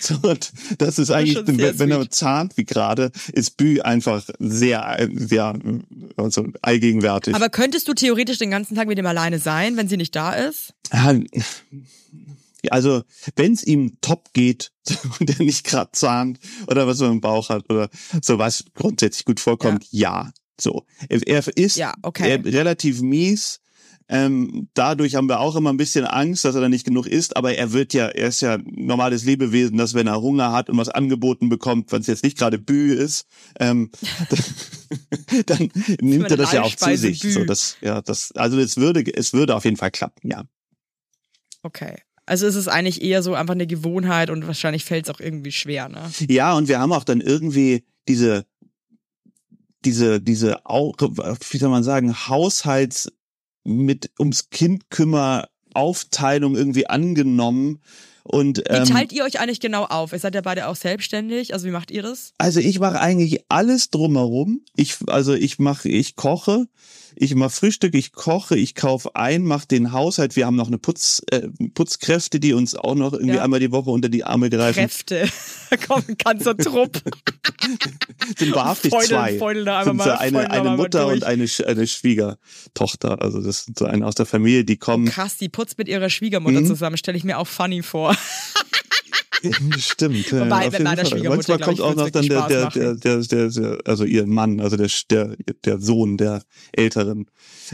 [0.00, 3.80] so, und das ist eigentlich, schon sehr wenn, wenn er zahnt wie gerade, ist Bü
[3.80, 5.54] einfach sehr, sehr,
[6.16, 7.34] also allgegenwärtig.
[7.34, 10.32] Aber könntest du theoretisch den ganzen Tag mit ihm alleine sein, wenn sie nicht da
[10.34, 10.74] ist?
[10.92, 11.14] Ja,
[12.72, 13.02] Also,
[13.36, 14.72] wenn es ihm top geht
[15.20, 17.88] und er nicht gerade zahnt oder was er im Bauch hat oder
[18.22, 20.32] so was grundsätzlich gut vorkommt, ja.
[20.60, 20.86] So.
[21.08, 22.30] Er, er ist Ja, okay.
[22.30, 23.60] er, relativ mies.
[24.06, 27.38] Ähm, dadurch haben wir auch immer ein bisschen Angst, dass er dann nicht genug isst,
[27.38, 30.68] aber er wird ja, er ist ja ein normales Lebewesen, dass wenn er Hunger hat
[30.68, 33.26] und was angeboten bekommt, wenn es jetzt nicht gerade Bü ist,
[33.58, 33.90] ähm,
[35.46, 35.70] dann
[36.02, 37.22] nimmt er das ja auch zu sich.
[37.22, 40.44] So, das, ja, das, also es würde, es würde auf jeden Fall klappen, ja.
[41.62, 41.96] Okay.
[42.26, 45.52] Also ist es eigentlich eher so einfach eine Gewohnheit und wahrscheinlich fällt es auch irgendwie
[45.52, 46.10] schwer, ne?
[46.28, 48.46] Ja, und wir haben auch dann irgendwie diese,
[49.84, 53.10] diese, diese, wie soll man sagen, Haushalts,
[53.64, 57.80] mit ums Kind kümmer Aufteilung irgendwie angenommen.
[58.22, 60.12] Und, ähm, wie teilt ihr euch eigentlich genau auf?
[60.12, 61.52] Ihr seid ja beide auch selbstständig.
[61.52, 62.32] Also wie macht ihr das?
[62.38, 64.64] Also ich mache eigentlich alles drumherum.
[64.76, 66.66] Ich also ich mache, ich koche,
[67.16, 70.36] ich mache Frühstück, ich koche, ich kaufe ein, mache den Haushalt.
[70.36, 73.44] Wir haben noch eine Putz, äh, Putzkräfte, die uns auch noch irgendwie ja.
[73.44, 74.80] einmal die Woche unter die Arme greifen.
[74.80, 75.28] Kräfte,
[75.86, 77.00] kommt ein ganzer Trupp.
[78.38, 79.38] sind wahrhaftig Feudel, zwei.
[79.38, 83.22] Feudel da sind so eine, eine Mutter und eine, eine Schwiegertochter.
[83.22, 85.08] Also das sind so eine aus der Familie, die kommen.
[85.08, 86.66] Oh krass, die putzt mit ihrer Schwiegermutter mhm.
[86.66, 86.96] zusammen.
[86.96, 88.16] Stelle ich mir auch funny vor.
[89.78, 90.32] Stimmt.
[90.32, 94.04] Wobei, mit meiner Manchmal kommt auch noch dann der, der, der, der, der, der, also
[94.04, 96.42] ihr Mann, also der, der, der Sohn der
[96.72, 97.26] Älteren,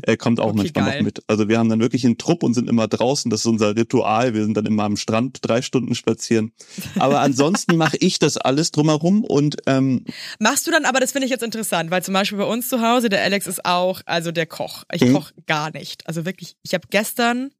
[0.02, 0.98] äh, kommt auch okay, manchmal geil.
[0.98, 1.22] noch mit.
[1.26, 3.30] Also wir haben dann wirklich einen Trupp und sind immer draußen.
[3.30, 4.34] Das ist unser Ritual.
[4.34, 6.52] Wir sind dann immer am Strand drei Stunden spazieren.
[6.98, 10.04] Aber ansonsten mache ich das alles drumherum und ähm,
[10.38, 10.84] machst du dann?
[10.84, 13.46] Aber das finde ich jetzt interessant, weil zum Beispiel bei uns zu Hause der Alex
[13.46, 14.84] ist auch, also der Koch.
[14.92, 15.14] Ich mhm.
[15.14, 16.06] koche gar nicht.
[16.06, 16.56] Also wirklich.
[16.62, 17.50] Ich habe gestern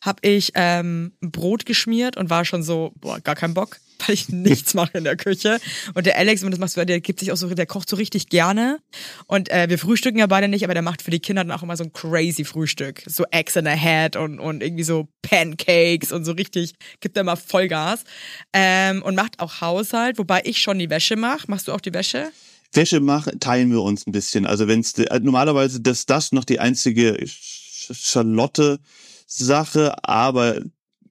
[0.00, 4.28] habe ich ähm, Brot geschmiert und war schon so, boah, gar kein Bock, weil ich
[4.28, 5.58] nichts mache in der Küche.
[5.94, 8.28] Und der Alex, und das machst der gibt sich auch so, der kocht so richtig
[8.28, 8.78] gerne.
[9.26, 11.62] Und äh, wir frühstücken ja beide nicht, aber der macht für die Kinder dann auch
[11.62, 13.02] immer so ein crazy Frühstück.
[13.06, 17.22] So Eggs in a Head und, und irgendwie so Pancakes und so richtig, gibt da
[17.22, 18.04] immer Vollgas.
[18.52, 21.46] Ähm, und macht auch Haushalt, wobei ich schon die Wäsche mache.
[21.48, 22.30] Machst du auch die Wäsche?
[22.72, 24.46] Wäsche machen, teilen wir uns ein bisschen.
[24.46, 28.78] Also wenn es äh, normalerweise dass das noch die einzige Charlotte
[29.26, 30.60] Sache, aber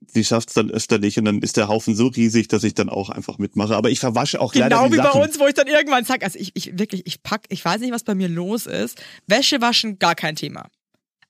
[0.08, 2.74] sie schafft es dann öfter nicht und dann ist der Haufen so riesig, dass ich
[2.74, 3.76] dann auch einfach mitmache.
[3.76, 5.20] Aber ich verwasche auch genau leider Genau wie Sachen.
[5.20, 7.82] bei uns, wo ich dann irgendwann sag, also ich, ich wirklich, ich pack, ich weiß
[7.82, 9.02] nicht, was bei mir los ist.
[9.28, 10.70] Wäsche waschen, gar kein Thema.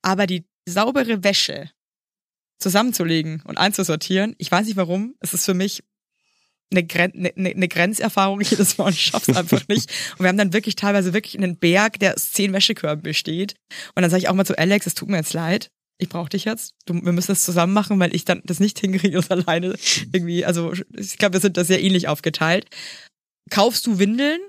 [0.02, 1.72] Aber die saubere Wäsche
[2.60, 5.84] zusammenzulegen und einzusortieren, ich weiß nicht warum, es ist für mich
[6.72, 9.92] eine, Gren eine, eine Grenzerfahrung jedes Mal und ich schaff's einfach nicht.
[10.14, 13.56] Und wir haben dann wirklich teilweise wirklich einen Berg, der aus zehn Wäschekörben besteht.
[13.96, 16.30] Und dann sage ich auch mal zu Alex, es tut mir jetzt leid ich brauche
[16.30, 16.74] dich jetzt.
[16.86, 19.76] Du, wir müssen das zusammen machen, weil ich dann das nicht hinkriege und alleine
[20.12, 22.68] irgendwie, also ich glaube, wir sind da sehr ähnlich aufgeteilt.
[23.50, 24.40] Kaufst du Windeln?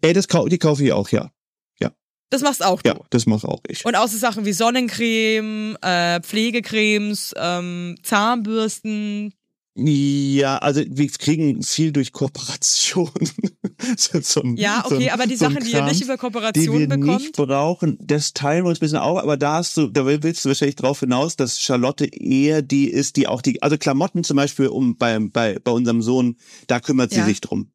[0.00, 1.30] Ey, das kau die kaufe ich auch, ja.
[1.78, 1.92] Ja.
[2.30, 2.90] Das machst auch du.
[2.90, 3.84] Ja, das mach auch ich.
[3.84, 9.34] Und außer Sachen wie Sonnencreme, äh, Pflegecremes, ähm, Zahnbürsten,
[9.74, 13.10] ja, also wir kriegen viel durch Kooperation.
[14.22, 16.16] so ein, ja, okay, so ein, aber die so Sachen, Kram, die ihr nicht über
[16.16, 17.20] Kooperation die wir bekommt.
[17.20, 20.44] nicht brauchen, das teilen wir uns ein bisschen auf, aber da hast du, da willst
[20.44, 24.36] du wahrscheinlich drauf hinaus, dass Charlotte eher die ist, die auch die, also Klamotten zum
[24.36, 27.24] Beispiel um bei, bei, bei unserem Sohn, da kümmert sie ja.
[27.26, 27.72] sich drum.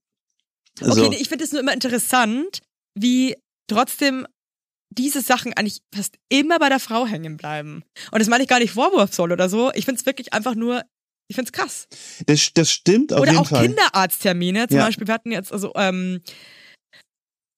[0.81, 2.61] Also, okay, ich finde es nur immer interessant,
[2.95, 3.35] wie
[3.67, 4.27] trotzdem
[4.89, 7.83] diese Sachen eigentlich fast immer bei der Frau hängen bleiben.
[8.11, 9.71] Und das meine ich gar nicht vorwurfsvoll oder so.
[9.73, 10.83] Ich finde es wirklich einfach nur
[11.27, 11.87] ich find's krass.
[12.25, 13.67] Das, das stimmt auf Oder jeden auch Fall.
[13.67, 14.67] Kinderarzttermine.
[14.67, 14.85] Zum ja.
[14.85, 16.21] Beispiel, wir hatten jetzt also ähm,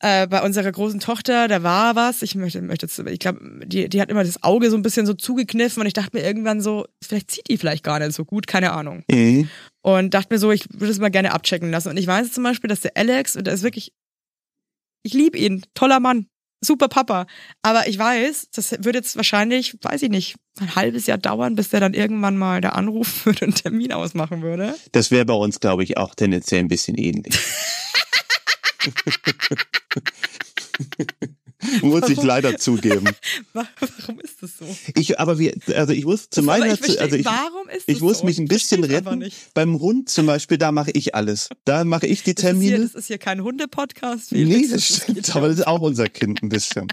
[0.01, 2.21] äh, bei unserer großen Tochter, da war was.
[2.21, 5.05] Ich möchte, möchte jetzt, ich glaube, die, die hat immer das Auge so ein bisschen
[5.05, 8.25] so zugekniffen und ich dachte mir irgendwann so, vielleicht zieht die vielleicht gar nicht so
[8.25, 9.03] gut, keine Ahnung.
[9.11, 9.49] Mhm.
[9.81, 11.89] Und dachte mir so, ich würde es mal gerne abchecken lassen.
[11.89, 13.93] Und ich weiß zum Beispiel, dass der Alex, und der ist wirklich,
[15.03, 16.27] ich liebe ihn, toller Mann,
[16.61, 17.25] super Papa.
[17.61, 21.69] Aber ich weiß, das würde jetzt wahrscheinlich, weiß ich nicht, ein halbes Jahr dauern, bis
[21.69, 24.75] der dann irgendwann mal da anrufen würde und einen Termin ausmachen würde.
[24.91, 27.35] Das wäre bei uns, glaube ich, auch tendenziell ein bisschen ähnlich.
[31.81, 32.11] muss warum?
[32.11, 33.05] ich leider zugeben.
[33.53, 34.65] Warum ist das so?
[34.95, 38.19] Ich, aber wir, also ich muss zu meiner, ich also ich, warum ist ich muss
[38.19, 38.25] so?
[38.25, 39.25] mich ein bisschen retten.
[39.53, 41.49] Beim Hund zum Beispiel, da mache ich alles.
[41.65, 42.77] Da mache ich die Termine.
[42.77, 44.31] Das ist hier, das ist hier kein Hunde-Podcast.
[44.31, 46.87] Nee, das, das stimmt, aber das ist auch unser Kind ein bisschen.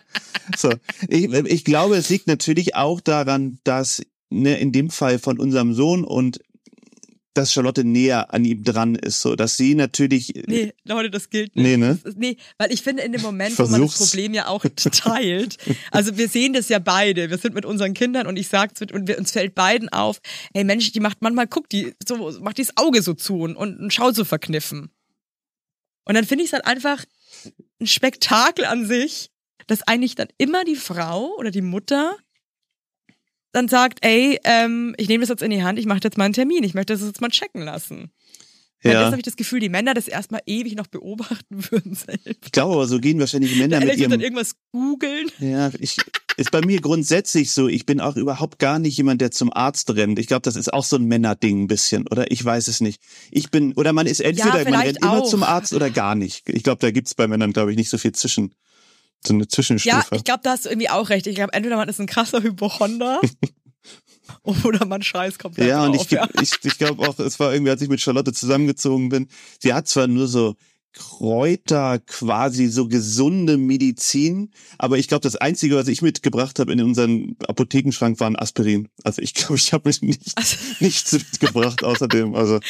[0.57, 0.73] so,
[1.09, 5.75] ich, ich glaube, es liegt natürlich auch daran, dass ne, in dem Fall von unserem
[5.75, 6.41] Sohn und
[7.37, 10.33] dass Charlotte näher an ihm dran ist, so dass sie natürlich.
[10.46, 11.64] Nee, Leute, das gilt nicht.
[11.64, 11.99] Nee, ne?
[12.03, 15.59] Ist, nee, weil ich finde, in dem Moment, wo man das Problem ja auch teilt,
[15.90, 18.92] also wir sehen das ja beide, wir sind mit unseren Kindern und ich sag's mit,
[18.92, 20.20] und wir, uns fällt beiden auf,
[20.55, 23.57] ey Mensch, die macht manchmal, guckt die, so, macht die das Auge so zu und,
[23.57, 24.90] und schaut so verkniffen.
[26.05, 27.05] Und dann finde ich es halt einfach
[27.81, 29.31] ein Spektakel an sich,
[29.66, 32.16] dass eigentlich dann immer die Frau oder die Mutter
[33.53, 36.25] dann sagt, ey, ähm, ich nehme das jetzt in die Hand, ich mache jetzt mal
[36.25, 38.11] einen Termin, ich möchte das jetzt mal checken lassen.
[38.83, 38.93] Ja.
[38.93, 42.45] Jetzt habe ich das Gefühl, die Männer das erstmal ewig noch beobachten würden selbst.
[42.45, 44.11] Ich glaube aber, so gehen wahrscheinlich die Männer Der mit ihrem...
[44.11, 45.31] dann irgendwas googeln.
[45.41, 45.97] Ja, ich,
[46.37, 47.69] ist bei mir grundsätzlich so.
[47.69, 50.19] Ich bin auch überhaupt gar nicht jemand, der zum Arzt rennt.
[50.19, 52.31] Ich glaube, das ist auch so ein Männerding ein bisschen, oder?
[52.31, 53.01] Ich weiß es nicht.
[53.31, 55.29] Ich bin, oder man ist entweder, man vielleicht rennt immer auch.
[55.29, 56.49] zum Arzt oder gar nicht.
[56.49, 58.55] Ich glaube, da gibt's bei Männern, glaube ich, nicht so viel zwischen,
[59.25, 59.95] so eine Zwischenstufe.
[59.97, 61.27] Ja, ich glaube, da hast du irgendwie auch recht.
[61.27, 63.21] Ich glaube, entweder man ist ein krasser Hypochonder
[64.43, 67.71] oder man scheiß komplett Ja, und ich, geb- ich, ich glaube auch, es war irgendwie,
[67.71, 69.29] als ich mit Charlotte zusammengezogen bin,
[69.61, 70.57] sie hat zwar nur so
[70.93, 76.81] Kräuter, quasi so gesunde Medizin, aber ich glaube, das Einzige, was ich mitgebracht habe in
[76.81, 78.89] unseren Apothekenschrank, war ein Aspirin.
[79.05, 82.35] Also ich glaube, ich habe nichts, Also- nichts mitgebracht außerdem.
[82.35, 82.61] Also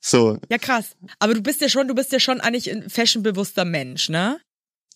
[0.00, 0.96] so, Ja, krass.
[1.18, 4.38] Aber du bist ja schon, du bist ja schon eigentlich ein fashionbewusster Mensch, ne?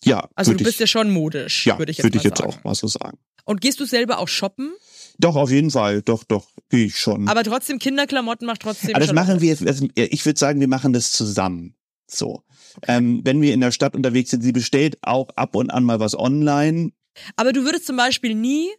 [0.03, 2.37] Ja, Also du bist ich, ja schon modisch, ja, würde ich jetzt würd ich jetzt
[2.37, 2.51] sagen.
[2.51, 3.17] auch mal so sagen.
[3.45, 4.71] Und gehst du selber auch shoppen?
[5.17, 7.27] Doch, auf jeden Fall, doch, doch, gehe ich schon.
[7.27, 10.93] Aber trotzdem Kinderklamotten macht trotzdem Aber das machen wir, also ich würde sagen, wir machen
[10.93, 11.75] das zusammen.
[12.07, 12.43] So.
[12.87, 15.99] Ähm, wenn wir in der Stadt unterwegs sind, sie bestellt auch ab und an mal
[15.99, 16.91] was online.
[17.35, 18.69] Aber du würdest zum Beispiel nie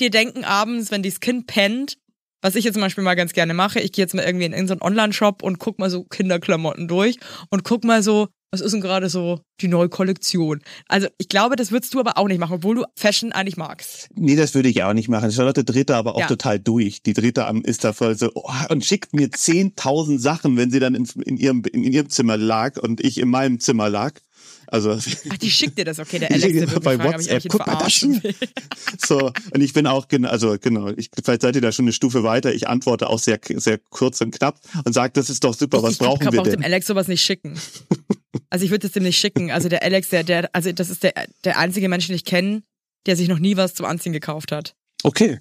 [0.00, 1.98] dir denken abends, wenn dieses Kind pennt,
[2.40, 4.52] was ich jetzt zum Beispiel mal ganz gerne mache, ich gehe jetzt mal irgendwie in
[4.52, 7.18] irgendeinen Online-Shop und guck mal so Kinderklamotten durch
[7.50, 10.60] und guck mal so, was ist denn gerade so die neue Kollektion?
[10.86, 14.10] Also ich glaube, das würdest du aber auch nicht machen, obwohl du Fashion eigentlich magst.
[14.14, 15.32] Nee, das würde ich auch nicht machen.
[15.32, 16.26] Charlotte da aber auch Ja.
[16.26, 17.02] total durch.
[17.02, 20.94] Die am, ist da voll so, oh, und schickt mir 10.000 Sachen, wenn sie dann
[20.94, 24.20] in, in, ihrem, in ihrem Zimmer lag und ich in meinem Zimmer lag.
[24.66, 24.92] Also,
[25.30, 27.66] Ach, die schickt dir das, okay, der Ich Alex, wird bei fragen, ich WhatsApp, guck
[27.66, 28.34] mal, das will.
[29.06, 31.92] so, und ich bin auch, genau, also genau, ich, vielleicht seid ihr da schon eine
[31.92, 32.54] Stufe weiter.
[32.54, 35.92] Ich antworte auch sehr, sehr kurz und knapp und sage, das ist doch super, was
[35.92, 36.64] ich brauchen kann wir auch dem denn?
[36.64, 37.58] Alex sowas nicht schicken.
[38.52, 39.50] Also ich würde es dem nicht schicken.
[39.50, 42.62] Also der Alex, der, der, also das ist der, der einzige Mensch, den ich kenne,
[43.06, 44.74] der sich noch nie was zum Anziehen gekauft hat.
[45.04, 45.40] Okay,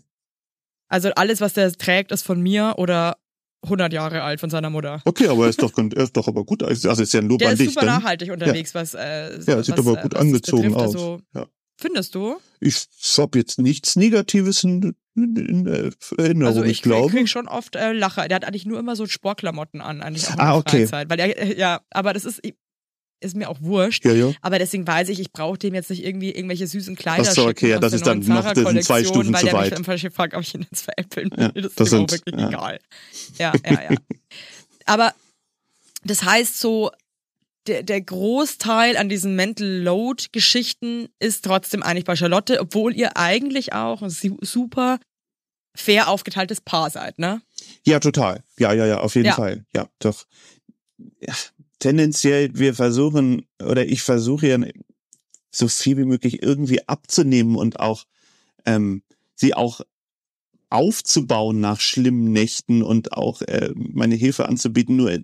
[0.88, 3.18] Also alles, was der trägt, ist von mir oder
[3.64, 5.02] 100 Jahre alt von seiner Mutter.
[5.06, 6.64] okay, aber er ist doch, er ist doch aber gut.
[6.64, 7.70] Also ist ja ein Lob Der an ist dich.
[7.74, 7.96] super Dann.
[8.02, 10.78] nachhaltig unterwegs, was äh, Ja, was, sieht aber äh, gut was angezogen betrifft.
[10.78, 10.96] aus.
[10.96, 11.48] Also, Ja.
[11.78, 12.38] Findest du?
[12.60, 15.66] Ich habe jetzt nichts Negatives in, in, in
[16.18, 17.10] Erinnerung, Also ich, ich, glaube.
[17.12, 18.28] krieg schon oft äh, Lacher.
[18.28, 20.78] Der hat eigentlich nur immer so Sportklamotten an, eigentlich auch in Ah, der okay.
[20.88, 21.10] Freizeit.
[21.10, 22.40] Weil er, äh, ja, aber das ist,
[23.22, 24.04] ist mir auch wurscht.
[24.06, 24.32] ja, ja.
[24.42, 27.48] Aber deswegen weiß ich, ich brauche dem jetzt nicht irgendwie irgendwelche süßen Kleider Ach so,
[27.48, 29.86] okay, ja, das ist dann noch- das sind zwei Stufen weil zu der mich weit.
[29.88, 31.52] dann fragt, ob ich ihn jetzt veräppeln will.
[31.56, 32.48] Ja, das, das ist sind- wirklich ja.
[32.50, 32.80] egal.
[33.38, 33.98] Ja, ja, ja.
[34.86, 35.14] Aber
[36.04, 36.92] das heißt so,
[37.68, 43.18] der, der Großteil an diesen Mental Load Geschichten ist trotzdem eigentlich bei Charlotte, obwohl ihr
[43.18, 45.00] eigentlich auch ein su- super
[45.76, 47.42] fair aufgeteiltes Paar seid, ne?
[47.86, 48.44] Ja, total.
[48.58, 49.36] Ja, ja, ja, auf jeden Ja.
[49.36, 49.64] Fall.
[49.76, 50.26] Ja, doch.
[51.20, 51.34] Ja,
[51.82, 54.58] tendenziell, wir versuchen, oder ich versuche ja
[55.52, 58.06] so viel wie möglich irgendwie abzunehmen und auch
[58.66, 59.04] ähm,
[59.36, 59.82] sie auch
[60.70, 64.96] aufzubauen nach schlimmen Nächten und auch äh, meine Hilfe anzubieten.
[64.96, 65.20] Nur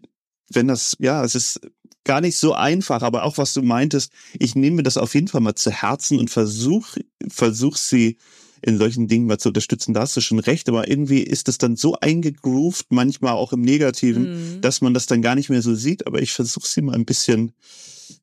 [0.50, 1.62] wenn das, ja, es ist
[2.04, 5.42] gar nicht so einfach, aber auch was du meintest, ich nehme das auf jeden Fall
[5.42, 8.18] mal zu Herzen und versuche versuch sie
[8.62, 9.94] in solchen Dingen mal zu unterstützen.
[9.94, 13.62] Da hast du schon recht, aber irgendwie ist es dann so eingegroovt, manchmal auch im
[13.62, 14.62] Negativen, Mhm.
[14.62, 16.08] dass man das dann gar nicht mehr so sieht.
[16.08, 17.52] Aber ich versuche sie mal ein bisschen,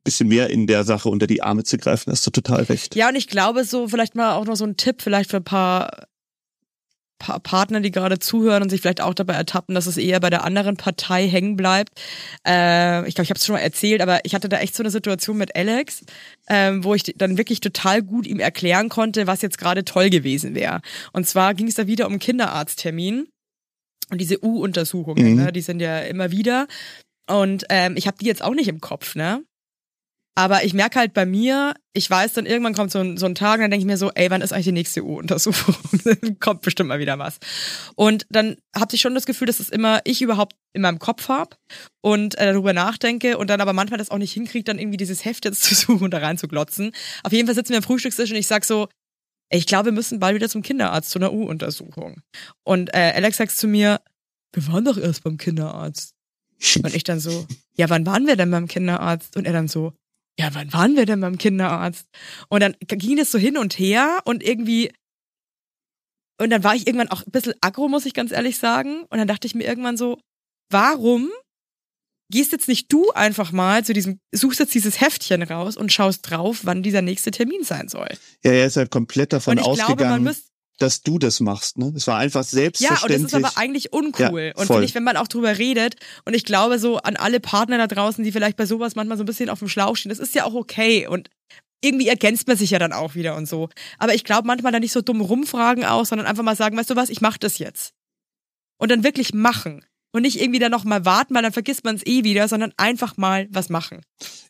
[0.02, 2.10] bisschen mehr in der Sache unter die Arme zu greifen.
[2.12, 2.94] Hast du total recht.
[2.94, 5.44] Ja, und ich glaube so, vielleicht mal auch noch so ein Tipp, vielleicht für ein
[5.44, 6.06] paar,
[7.24, 10.30] paar Partner, die gerade zuhören und sich vielleicht auch dabei ertappen, dass es eher bei
[10.30, 11.90] der anderen Partei hängen bleibt.
[12.46, 14.82] Äh, ich glaube, ich habe es schon mal erzählt, aber ich hatte da echt so
[14.82, 16.02] eine Situation mit Alex,
[16.48, 20.54] ähm, wo ich dann wirklich total gut ihm erklären konnte, was jetzt gerade toll gewesen
[20.54, 20.80] wäre.
[21.12, 23.28] Und zwar ging es da wieder um Kinderarzttermin
[24.10, 25.36] und diese U-Untersuchungen, Mhm.
[25.44, 26.66] ne, die sind ja immer wieder.
[27.26, 29.42] Und ähm, ich habe die jetzt auch nicht im Kopf, ne?
[30.36, 33.36] Aber ich merke halt bei mir, ich weiß dann, irgendwann kommt so ein, so ein
[33.36, 35.76] Tag, und dann denke ich mir so, ey, wann ist eigentlich die nächste U-Untersuchung?
[36.40, 37.38] kommt bestimmt mal wieder was.
[37.94, 41.28] Und dann habe ich schon das Gefühl, dass es immer ich überhaupt in meinem Kopf
[41.28, 41.56] hab
[42.00, 45.24] und äh, darüber nachdenke und dann aber manchmal das auch nicht hinkriege, dann irgendwie dieses
[45.24, 46.92] Heft jetzt zu suchen und da rein zu glotzen.
[47.22, 48.88] Auf jeden Fall sitzen wir am Frühstückstisch und ich sag so,
[49.50, 52.22] ey, ich glaube, wir müssen bald wieder zum Kinderarzt, zu einer U-Untersuchung.
[52.64, 54.00] Und äh, Alex sagt zu mir,
[54.52, 56.14] wir waren doch erst beim Kinderarzt.
[56.82, 59.36] Und ich dann so, ja, wann waren wir denn beim Kinderarzt?
[59.36, 59.92] Und er dann so,
[60.38, 62.06] ja, wann waren wir denn beim Kinderarzt?
[62.48, 64.92] Und dann ging das so hin und her und irgendwie,
[66.40, 69.04] und dann war ich irgendwann auch ein bisschen aggro, muss ich ganz ehrlich sagen.
[69.10, 70.18] Und dann dachte ich mir irgendwann so,
[70.70, 71.30] warum
[72.32, 76.28] gehst jetzt nicht du einfach mal zu diesem, suchst jetzt dieses Heftchen raus und schaust
[76.28, 78.08] drauf, wann dieser nächste Termin sein soll?
[78.42, 81.40] Ja, er ist halt komplett davon und ich glaube, man ausgegangen, müsste, dass du das
[81.40, 81.78] machst.
[81.78, 81.92] Ne?
[81.94, 83.22] Es war einfach ja, und selbstverständlich.
[83.22, 84.52] das ist aber eigentlich uncool.
[84.54, 87.40] Ja, und finde ich, wenn man auch drüber redet, und ich glaube so an alle
[87.40, 90.10] Partner da draußen, die vielleicht bei sowas manchmal so ein bisschen auf dem Schlauch stehen,
[90.10, 91.06] das ist ja auch okay.
[91.06, 91.30] Und
[91.80, 93.68] irgendwie ergänzt man sich ja dann auch wieder und so.
[93.98, 96.90] Aber ich glaube manchmal da nicht so dumm rumfragen auch, sondern einfach mal sagen, weißt
[96.90, 97.92] du was, ich mach das jetzt.
[98.78, 99.84] Und dann wirklich machen.
[100.14, 102.72] Und nicht irgendwie dann noch mal warten, weil dann vergisst man es eh wieder, sondern
[102.76, 104.00] einfach mal was machen.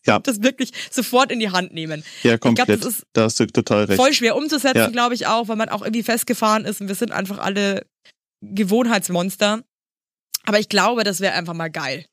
[0.07, 0.19] Ja.
[0.19, 2.05] Das wirklich sofort in die Hand nehmen.
[2.23, 2.67] Ja, komplett.
[2.67, 3.97] Glaub, das ist da hast du total recht.
[3.97, 4.89] Voll schwer umzusetzen, Ja.
[4.91, 7.87] glaube ich auch, weil man auch irgendwie festgefahren ist und wir sind einfach alle
[8.43, 9.63] Gewohnheitsmonster.
[10.45, 12.05] Aber ich glaube, das wäre einfach mal geil.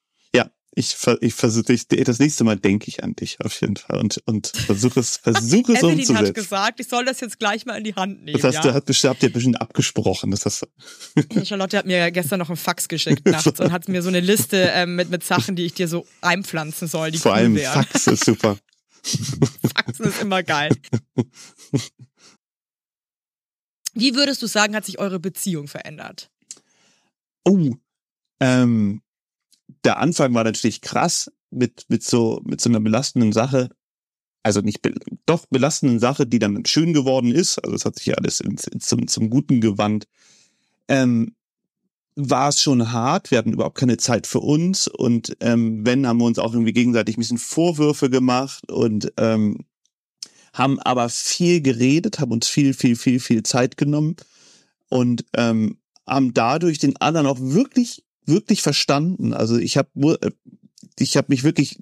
[0.73, 4.47] Ich, ich versuche, das nächste Mal denke ich an dich auf jeden Fall und, und
[4.47, 6.33] versuche es, versuche es Evelyn hat umzusetzen.
[6.33, 8.39] gesagt, ich soll das jetzt gleich mal in die Hand nehmen.
[8.39, 8.71] Das hast ja?
[8.71, 10.31] du, hat, habt ihr bestimmt abgesprochen.
[10.31, 11.45] Das hast du.
[11.45, 14.71] Charlotte hat mir gestern noch einen Fax geschickt nachts und hat mir so eine Liste
[14.73, 17.83] ähm, mit, mit Sachen, die ich dir so einpflanzen soll, die Vor cool allem wären.
[17.83, 18.57] Fax ist super.
[19.03, 20.71] Faxen ist immer geil.
[23.93, 26.29] Wie würdest du sagen, hat sich eure Beziehung verändert?
[27.43, 27.75] Oh,
[28.39, 29.01] ähm,
[29.83, 33.69] der Anfang war natürlich krass mit, mit so, mit so einer belastenden Sache.
[34.43, 34.93] Also nicht, be
[35.25, 37.59] doch belastenden Sache, die dann schön geworden ist.
[37.59, 40.07] Also es hat sich ja alles ins, ins, zum, zum Guten gewandt.
[40.87, 41.35] Ähm,
[42.15, 43.31] war es schon hart.
[43.31, 44.87] Wir hatten überhaupt keine Zeit für uns.
[44.87, 49.65] Und ähm, wenn, haben wir uns auch irgendwie gegenseitig ein bisschen Vorwürfe gemacht und ähm,
[50.53, 54.17] haben aber viel geredet, haben uns viel, viel, viel, viel Zeit genommen
[54.89, 59.33] und ähm, haben dadurch den anderen auch wirklich, wirklich verstanden.
[59.33, 59.89] Also ich habe
[60.99, 61.77] ich habe mich wirklich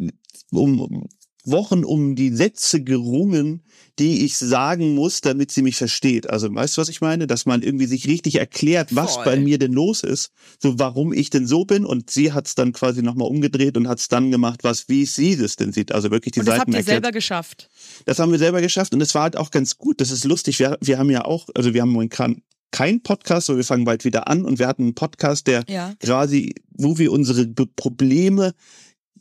[0.51, 1.07] um
[1.45, 3.63] Wochen um die Sätze gerungen,
[3.97, 6.29] die ich sagen muss, damit sie mich versteht.
[6.29, 7.27] Also weißt du, was ich meine?
[7.27, 9.25] Dass man irgendwie sich richtig erklärt, was Voll.
[9.25, 11.85] bei mir denn los ist, so warum ich denn so bin.
[11.85, 15.05] Und sie hat es dann quasi nochmal umgedreht und hat es dann gemacht, was wie
[15.05, 15.91] sie es denn sieht.
[15.91, 17.03] Also wirklich die Und das Seiten habt ihr erklärt.
[17.03, 17.69] selber geschafft.
[18.05, 20.01] Das haben wir selber geschafft und es war halt auch ganz gut.
[20.01, 20.59] Das ist lustig.
[20.59, 24.05] Wir, wir haben ja auch, also wir haben momentan keinen Podcast, aber wir fangen bald
[24.05, 25.93] wieder an und wir hatten einen Podcast, der Ja.
[25.99, 28.53] quasi, wo wir unsere Probleme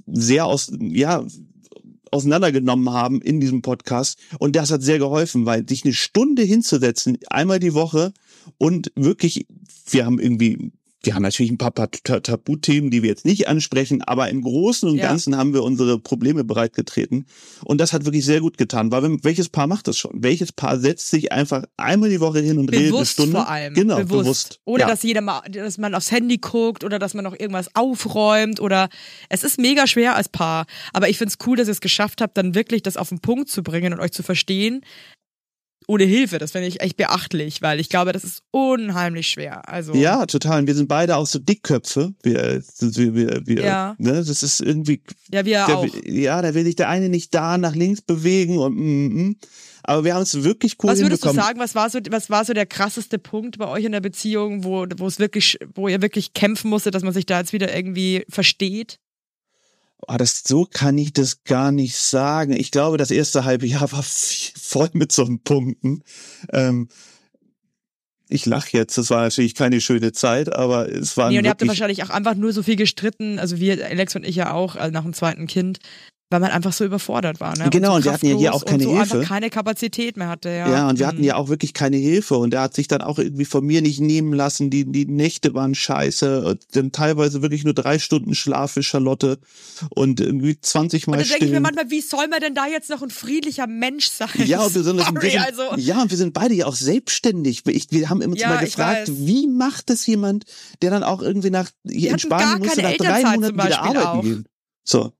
[0.06, 1.24] sehr aus, ja,
[2.10, 4.18] auseinandergenommen haben in diesem Podcast.
[4.38, 8.12] Und das hat sehr geholfen, weil sich eine Stunde hinzusetzen, einmal die Woche
[8.56, 9.46] und wirklich,
[9.90, 10.72] wir haben irgendwie,
[11.04, 14.42] wir haben natürlich ein paar, paar Ta- Tabuthemen, die wir jetzt nicht ansprechen, aber im
[14.42, 15.08] Großen und Ja.
[15.08, 17.26] Ganzen haben wir unsere Probleme bereitgetreten.
[17.64, 20.10] Und das hat wirklich sehr gut getan, weil wenn, welches Paar macht das schon?
[20.14, 23.32] Welches Paar setzt sich einfach einmal die Woche hin und redet eine Bewusst Stunde?
[23.32, 23.74] vor allem.
[23.74, 24.10] Genau, bewusst.
[24.24, 24.60] bewusst.
[24.64, 24.88] Oder ja.
[24.88, 28.88] dass jeder mal, dass man aufs Handy guckt oder dass man noch irgendwas aufräumt oder
[29.28, 30.66] es ist mega schwer als Paar.
[30.92, 33.48] Aber ich find's cool, dass ihr es geschafft habt, dann wirklich das auf den Punkt
[33.50, 34.80] zu bringen und euch zu verstehen.
[35.86, 39.66] Ohne Hilfe, das finde ich echt beachtlich, weil ich glaube, das ist unheimlich schwer.
[39.68, 40.60] Also Ja, total.
[40.60, 42.12] Und wir sind beide auch so Dickköpfe.
[42.22, 43.96] Wir, wir, wir, wir Ja.
[43.98, 45.86] ne, das ist irgendwie, ja wir der, auch.
[46.04, 49.36] ja, da will sich der eine nicht da nach links bewegen und mm, mm.
[49.84, 52.44] aber wir haben es wirklich cool Was würdest du sagen, was war so, was war
[52.44, 56.02] so der krasseste Punkt bei euch in der Beziehung, wo, wo es wirklich, wo ihr
[56.02, 58.98] wirklich kämpfen musstet, dass man sich da jetzt wieder irgendwie versteht?
[60.06, 62.52] Oh, das, so kann ich das gar nicht sagen.
[62.52, 66.02] Ich glaube, das erste halbe Jahr war voll mit so Punkten.
[66.52, 66.88] Ähm,
[68.28, 71.50] ich lache jetzt, das war natürlich keine schöne Zeit, aber es war Nee, und ihr
[71.50, 74.52] habt ja wahrscheinlich auch einfach nur so viel gestritten, also wir, Alex und ich ja
[74.52, 75.78] auch, also nach dem zweiten Kind,
[76.30, 77.56] weil man einfach so überfordert war.
[77.56, 77.70] Ne?
[77.70, 79.16] Genau, so und wir hatten ja hier auch keine und so Hilfe.
[79.18, 80.50] einfach keine Kapazität mehr hatte.
[80.50, 81.24] Ja, Ja, und wir hatten Mhm.
[81.24, 84.00] ja auch wirklich keine Hilfe und er hat sich dann auch irgendwie von mir nicht
[84.00, 84.68] nehmen lassen.
[84.68, 86.44] Die, die Nächte waren scheiße.
[86.44, 89.38] Und dann teilweise wirklich nur drei Stunden Schlaf für Charlotte
[89.90, 92.66] und irgendwie 20 Mal Und dann denke ich mir manchmal, wie soll man denn da
[92.66, 94.28] jetzt noch ein friedlicher Mensch sein?
[94.44, 95.62] Ja, und wir sind, Sorry, wir sind, also.
[95.76, 97.62] ja, und wir sind beide ja auch selbstständig.
[97.68, 100.44] Ich, wir haben uns Ja, mal gefragt, wie macht es jemand,
[100.82, 104.22] der dann auch irgendwie nach, in hatten Spanien musste nach drei Monaten wieder arbeiten auch.
[104.22, 104.44] gehen.
[104.84, 105.12] So.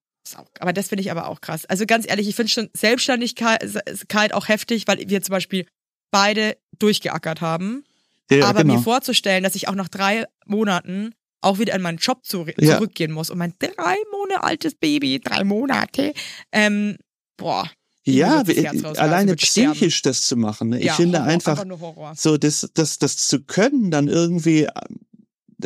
[0.61, 1.65] Aber das finde ich aber auch krass.
[1.67, 5.67] Also ganz ehrlich, ich finde schon Selbstständigkeit auch heftig, weil wir zum Beispiel
[6.11, 7.85] beide durchgeackert haben.
[8.31, 8.75] Ja, aber genau.
[8.75, 12.77] mir vorzustellen, dass ich auch nach drei Monaten auch wieder in meinen Job zu, Ja.
[12.77, 16.13] zurückgehen muss und mein drei Monate altes Baby, drei Monate,
[16.53, 16.97] ähm,
[17.37, 17.71] boah.
[18.05, 20.71] ja, Herz rausreißen, alleine psychisch das zu machen.
[20.71, 20.79] Ne?
[20.81, 22.13] Ich Ja, finde Horror, einfach, Horror.
[22.17, 24.71] so das, das, das zu können, dann irgendwie äh,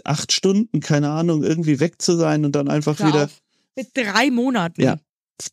[0.04, 3.41] acht Stunden, keine Ahnung, irgendwie weg zu sein und dann einfach Hör wieder auf.
[3.76, 4.82] Mit drei Monaten.
[4.82, 4.98] Ja.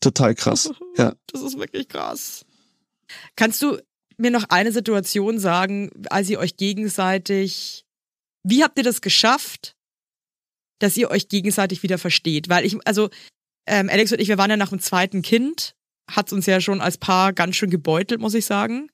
[0.02, 0.72] total krass.
[0.98, 1.16] Ja.
[1.28, 2.46] Das ist wirklich krass.
[3.36, 3.78] Kannst du
[4.18, 7.86] mir noch eine Situation sagen, als ihr euch gegenseitig,
[8.44, 9.78] wie habt ihr das geschafft,
[10.80, 12.50] dass ihr euch gegenseitig wieder versteht?
[12.50, 13.10] Weil ich, also
[13.66, 15.76] ähm, Alex und ich, wir waren ja nach dem zweiten Kind,
[16.10, 18.90] hat's uns ja schon als Paar ganz schön gebeutelt, muss ich sagen.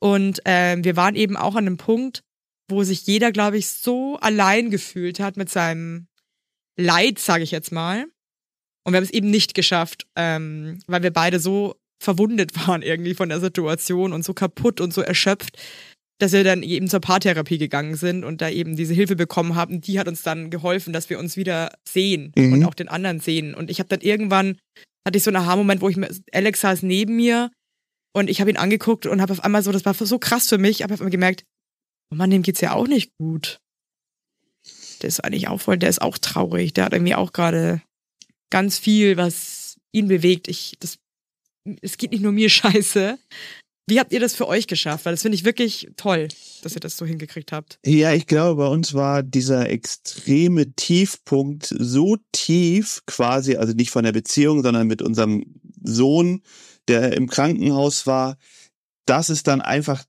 [0.00, 2.22] Und ähm, wir waren eben auch an einem Punkt,
[2.68, 6.08] wo sich jeder, glaube ich, so allein gefühlt hat mit seinem
[6.76, 8.06] Leid, sage ich jetzt mal.
[8.84, 13.14] Und wir haben es eben nicht geschafft, ähm, weil wir beide so verwundet waren irgendwie
[13.14, 15.56] von der Situation und so kaputt und so erschöpft,
[16.18, 19.80] dass wir dann eben zur Paartherapie gegangen sind und da eben diese Hilfe bekommen haben.
[19.80, 22.52] Die hat uns dann geholfen, dass wir uns wieder sehen Mhm.
[22.54, 23.54] und auch den anderen sehen.
[23.54, 24.56] Und ich habe dann irgendwann,
[25.06, 27.50] hatte ich so einen Aha-Moment, wo ich mir, Alex saß neben mir
[28.14, 30.58] und ich habe ihn angeguckt und habe auf einmal so, das war so krass für
[30.58, 31.44] mich, habe auf einmal gemerkt,
[32.12, 33.58] oh Mann, dem geht's ja auch nicht gut.
[35.02, 36.72] der ist eigentlich auch voll, der ist auch traurig.
[36.74, 37.82] Der hat irgendwie auch gerade
[38.52, 40.46] ganz viel, was ihn bewegt.
[40.46, 40.98] Ich, das,
[41.80, 43.18] es geht nicht nur mir scheiße.
[43.88, 45.04] Wie habt ihr das für euch geschafft?
[45.04, 46.28] Weil das finde ich wirklich toll,
[46.62, 47.80] dass ihr das so hingekriegt habt.
[47.84, 54.04] Ja, ich glaube, bei uns war dieser extreme Tiefpunkt so tief quasi, also nicht von
[54.04, 56.42] der Beziehung, sondern mit unserem Sohn,
[56.86, 58.36] der im Krankenhaus war,
[59.04, 60.04] dass es dann einfach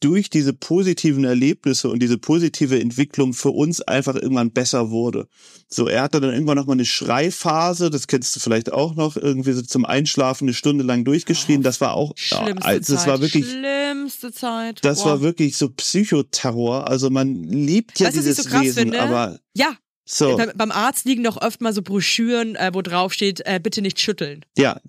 [0.00, 5.26] durch diese positiven Erlebnisse und diese positive Entwicklung für uns einfach irgendwann besser wurde.
[5.68, 9.16] So, er hatte dann irgendwann noch mal eine Schreiphase, das kennst du vielleicht auch noch,
[9.16, 11.62] irgendwie so zum Einschlafen eine Stunde lang durchgeschrien.
[11.62, 13.08] Das war auch, Schlimmste also, das Zeit.
[13.08, 14.84] war wirklich, Schlimmste Zeit.
[14.84, 16.88] das war wirklich so Psychoterror.
[16.88, 19.00] Also man liebt ja Weißt dieses so krass Wesen, finde?
[19.00, 23.12] aber Ja, so, Beim, beim Arzt liegen doch oft mal so Broschüren, äh, wo drauf
[23.12, 24.44] steht, äh, bitte nicht schütteln.
[24.56, 24.80] ja,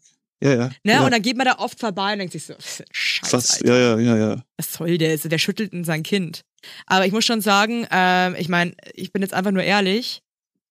[0.43, 0.69] ja, ja.
[0.83, 0.93] Ne?
[0.93, 1.05] ja.
[1.05, 2.53] Und dann geht man da oft vorbei und denkt sich so,
[2.91, 3.67] scheiße, Alter.
[3.67, 4.43] ja, ja, ja, ja.
[4.57, 5.17] was soll der?
[5.17, 6.41] Der schüttelt in sein Kind.
[6.85, 10.21] Aber ich muss schon sagen, ähm, ich meine, ich bin jetzt einfach nur ehrlich.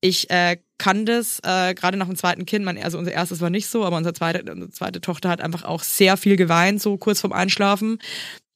[0.00, 3.50] Ich äh, kann das äh, gerade nach dem zweiten Kind, mein, also unser erstes war
[3.50, 6.96] nicht so, aber unsere zweite, unsere zweite Tochter hat einfach auch sehr viel geweint, so
[6.98, 7.98] kurz vorm Einschlafen.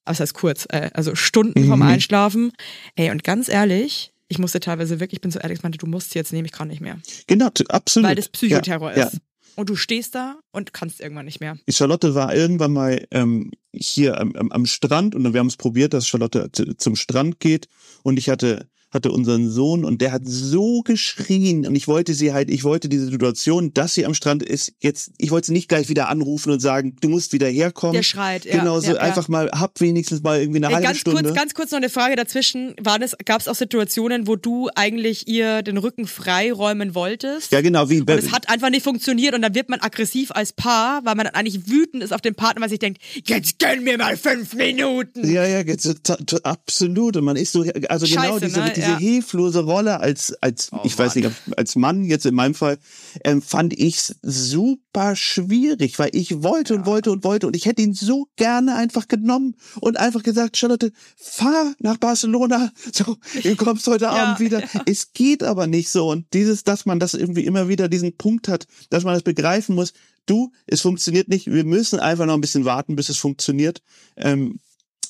[0.04, 1.86] Aber das heißt kurz, äh, also Stunden vorm Mhm.
[1.86, 2.52] Einschlafen.
[2.94, 5.86] Ey, und ganz ehrlich, ich musste teilweise wirklich, ich bin so ehrlich, ich meinte, du
[5.86, 6.98] musst jetzt nehmen, ich kann nicht mehr.
[7.26, 8.08] Genau, absolut.
[8.08, 9.18] Weil das Psychoterror ja, ist.
[9.56, 11.58] Und du stehst da und kannst irgendwann nicht mehr.
[11.66, 15.56] Die Charlotte war irgendwann mal ähm, hier am, am, am Strand und wir haben es
[15.56, 17.68] probiert, dass Charlotte zu, zum Strand geht
[18.02, 22.32] und ich hatte hatte unseren Sohn und der hat so geschrien und ich wollte sie
[22.32, 25.68] halt, ich wollte diese Situation, dass sie am Strand ist, jetzt, ich wollte sie nicht
[25.68, 27.94] gleich wieder anrufen und sagen, du musst wieder herkommen.
[27.94, 28.58] Der schreit, ja.
[28.58, 30.72] Genau, so ja, einfach mal, hab wenigstens mal irgendwie eine ja.
[30.74, 31.22] Halbe ganz Stunde.
[31.22, 32.74] kurz, ganz kurz noch eine Frage dazwischen.
[32.80, 37.52] War das, gab es auch Situationen, wo du eigentlich ihr den Rücken freiräumen wolltest?
[37.52, 40.52] ja, genau, wie Und es hat einfach nicht funktioniert und dann wird man aggressiv als
[40.52, 43.84] Paar, weil man dann eigentlich wütend ist auf den Partner, weil sich denkt, jetzt gönn
[43.84, 45.30] mir mal fünf Minuten.
[45.30, 46.10] Ja, ja, jetzt,
[46.42, 47.16] absolut.
[47.16, 48.72] Und man ist so, also genau Scheiße, diese, ne?
[48.80, 48.98] Diese Ja.
[48.98, 52.78] hilflose Rolle als, als, ich weiß nicht, als Mann jetzt in meinem Fall,
[53.24, 57.82] ähm, fand ich super schwierig, weil ich wollte und wollte und wollte und ich hätte
[57.82, 63.86] ihn so gerne einfach genommen und einfach gesagt, Charlotte, fahr nach Barcelona, so, du kommst
[63.86, 64.62] heute Ja, Abend wieder.
[64.86, 66.08] Es geht aber nicht so.
[66.10, 69.74] Und dieses, dass man das irgendwie immer wieder diesen Punkt hat, dass man das begreifen
[69.74, 69.92] muss,
[70.26, 73.82] du, es funktioniert nicht, wir müssen einfach noch ein bisschen warten, bis es funktioniert.
[74.16, 74.60] Ähm,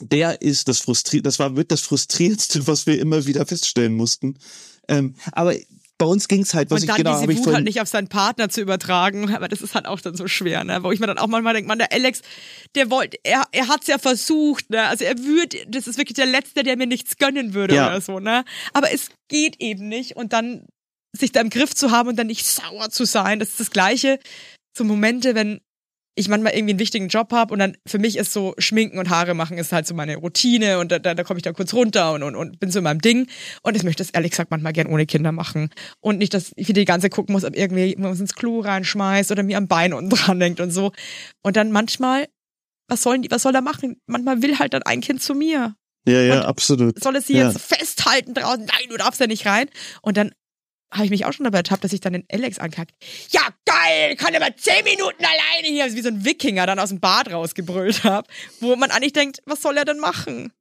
[0.00, 4.38] der ist das frustriert, das war mit das frustrierendste, was wir immer wieder feststellen mussten.
[4.88, 5.54] Ähm, aber
[5.98, 7.80] bei uns ging's halt, was und ich dann genau diese ich Wut vorhin, halt nicht
[7.82, 10.82] auf seinen Partner zu übertragen, aber das ist halt auch dann so schwer, ne?
[10.82, 12.22] Wo ich mir dann auch manchmal denke, man, der Alex,
[12.74, 14.84] der wollte, er, er hat's ja versucht, ne?
[14.84, 17.88] Also er würde, das ist wirklich der Letzte, der mir nichts gönnen würde Ja.
[17.88, 18.46] oder so, ne?
[18.72, 20.64] Aber es geht eben nicht und dann
[21.14, 23.70] sich da im Griff zu haben und dann nicht sauer zu sein, das ist das
[23.70, 24.18] Gleiche.
[24.74, 25.60] So Momente, wenn
[26.20, 29.10] ich manchmal irgendwie einen wichtigen Job habe und dann für mich ist so Schminken und
[29.10, 31.74] Haare machen ist halt so meine Routine und da, da, da komme ich dann kurz
[31.74, 33.26] runter und, und, und bin so in meinem Ding
[33.62, 36.68] und ich möchte das ehrlich gesagt manchmal gern ohne Kinder machen und nicht, dass ich
[36.68, 39.92] wieder die ganze gucken muss, ob irgendwie was ins Klo reinschmeißt oder mir am Bein
[39.92, 40.92] unten dran hängt und so
[41.42, 42.26] und dann manchmal
[42.88, 44.00] was sollen die, was soll er machen?
[44.06, 45.76] Manchmal will halt dann ein Kind zu mir.
[46.08, 47.00] ja, ja, und- absolut.
[47.00, 47.46] Soll es sie Ja.
[47.48, 48.64] jetzt festhalten draußen?
[48.64, 49.68] Nein, du darfst ja nicht rein.
[50.02, 50.32] Und dann
[50.92, 52.92] habe ich mich auch schon dabei ertappt, dass ich dann den Alex ankackt.
[53.30, 56.88] Ja, geil, kann aber zehn Minuten alleine hier, also wie so ein Wikinger dann aus
[56.88, 58.28] dem Bad rausgebrüllt habe,
[58.60, 60.52] wo man eigentlich denkt, was soll er denn machen?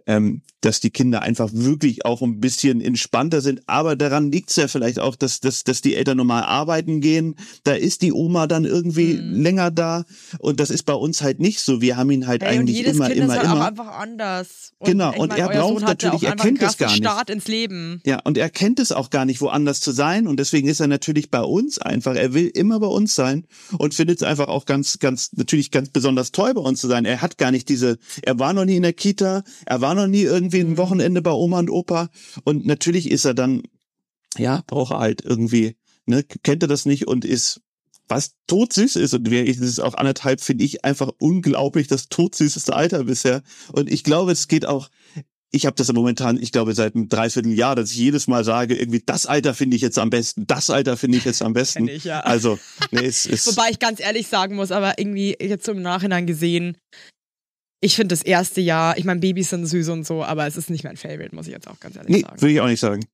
[0.06, 3.62] Ähm, dass die Kinder einfach wirklich auch ein bisschen entspannter sind.
[3.68, 7.36] Aber daran liegt's ja vielleicht auch, dass, dass, dass die Eltern normal arbeiten gehen.
[7.66, 9.42] Da ist die Oma dann irgendwie Mhm.
[9.42, 10.06] länger da.
[10.40, 11.82] Und das ist bei uns halt nicht so.
[11.82, 13.62] Wir haben ihn halt Hey, und eigentlich jedes immer, kind immer, ist halt immer.
[13.62, 14.72] auch einfach anders.
[14.80, 16.98] Und Genau, und mein, er Sohn braucht hatte natürlich- er kennt es gar nicht.
[16.98, 18.02] Start ins Leben.
[18.06, 20.28] Ja, und er kennt es auch gar nicht, woanders zu sein.
[20.28, 22.16] Und deswegen ist er natürlich bei uns einfach.
[22.16, 23.46] Er will immer bei uns sein
[23.78, 27.04] und findet es einfach auch ganz, ganz, natürlich ganz besonders toll, bei uns zu sein.
[27.06, 30.08] Er hat gar nicht diese, er war noch nie in der Kita, er war noch
[30.08, 32.10] nie irgendwie ein Wochenende bei Oma und Opa.
[32.44, 33.64] Und natürlich ist er dann,
[34.38, 35.76] ja, braucht er halt irgendwie,
[36.06, 37.62] ne, kennt er das nicht und ist
[38.08, 42.10] was todsüß ist und wer ich, das ist auch anderthalb, finde ich einfach unglaublich das
[42.10, 43.42] todsüßeste Alter bisher.
[43.72, 44.90] Und ich glaube, es geht auch,
[45.52, 49.04] ich habe das momentan, ich glaube, seit einem Dreivierteljahr, dass ich jedes Mal sage, irgendwie,
[49.06, 51.88] das Alter finde ich jetzt am besten, das Alter finde ich jetzt am besten.
[51.88, 52.22] Ich, ja.
[52.22, 52.60] Also,
[52.92, 53.48] nee, es ist.
[53.48, 56.78] Wobei ich ganz ehrlich sagen muss, aber irgendwie jetzt so im Nachhinein gesehen,
[57.84, 60.70] ich finde das erste Jahr, ich meine, Babys sind süß und so, aber es ist
[60.70, 62.42] nicht mein Favorite, muss ich jetzt auch ganz ehrlich Nee, sagen.
[62.42, 63.06] würde ich auch nicht sagen.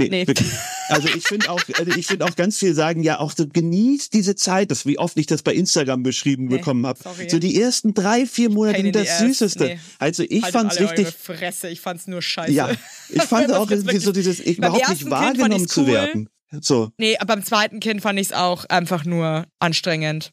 [0.00, 0.26] Nee, Nee.
[0.26, 0.48] wirklich.
[0.90, 4.12] Also ich finde auch, also ich finde auch ganz viel sagen, ja, auch so genießt
[4.14, 6.98] diese Zeit, das wie oft ich das bei Instagram beschrieben Nee, bekommen habe.
[7.28, 9.64] So die ersten drei, vier Monate sind das Süßeste.
[9.64, 9.78] nee.
[9.98, 12.52] Also ich Haltet fand's richtig, Fresse, ich fand's nur scheiße.
[12.52, 12.70] ja,
[13.10, 15.86] ich fand auch irgendwie so dieses, ich überhaupt nicht wahrgenommen ich's zu cool.
[15.88, 16.28] werden.
[16.60, 20.30] So, Nee, aber beim zweiten Kind fand ich's auch einfach nur anstrengend.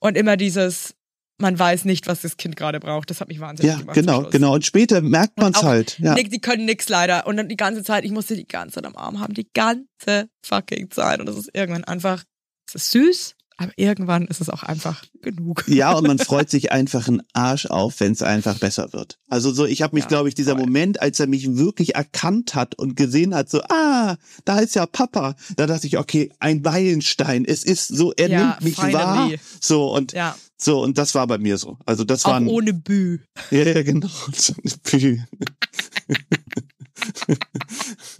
[0.00, 0.94] Und immer dieses,
[1.40, 3.10] man weiß nicht, was das Kind gerade braucht.
[3.10, 3.94] Das hat mich wahnsinnig ja, gemacht.
[3.96, 4.54] zum genau, genau.
[4.54, 5.98] Und später merkt man's auch halt.
[5.98, 6.14] Ja.
[6.14, 7.26] Nick, die können nix leider.
[7.26, 10.28] Und dann die ganze Zeit, ich musste die ganze Zeit am Arm haben, die ganze
[10.44, 11.20] fucking Zeit.
[11.20, 12.24] Und das ist irgendwann einfach,
[12.68, 15.64] es ist süß, aber irgendwann ist es auch einfach genug.
[15.68, 19.18] Ja, und man freut sich einfach einen Arsch auf, wenn es einfach besser wird.
[19.28, 20.60] Also so, ich habe mich, Ja, glaube ich, dieser voll.
[20.62, 24.16] Moment, als er mich wirklich erkannt hat und gesehen hat, so, ah,
[24.46, 27.44] da ist ja Papa, da dachte ich, okay, ein Meilenstein.
[27.44, 28.94] Es ist so, er Ja, nimmt mich finally.
[28.94, 29.30] wahr.
[29.60, 31.78] So und Ja, so und das war bei mir so.
[31.86, 33.18] Also das war ohne Bü.
[33.50, 34.08] ja, ja, genau.
[34.34, 35.18] So eine Pü.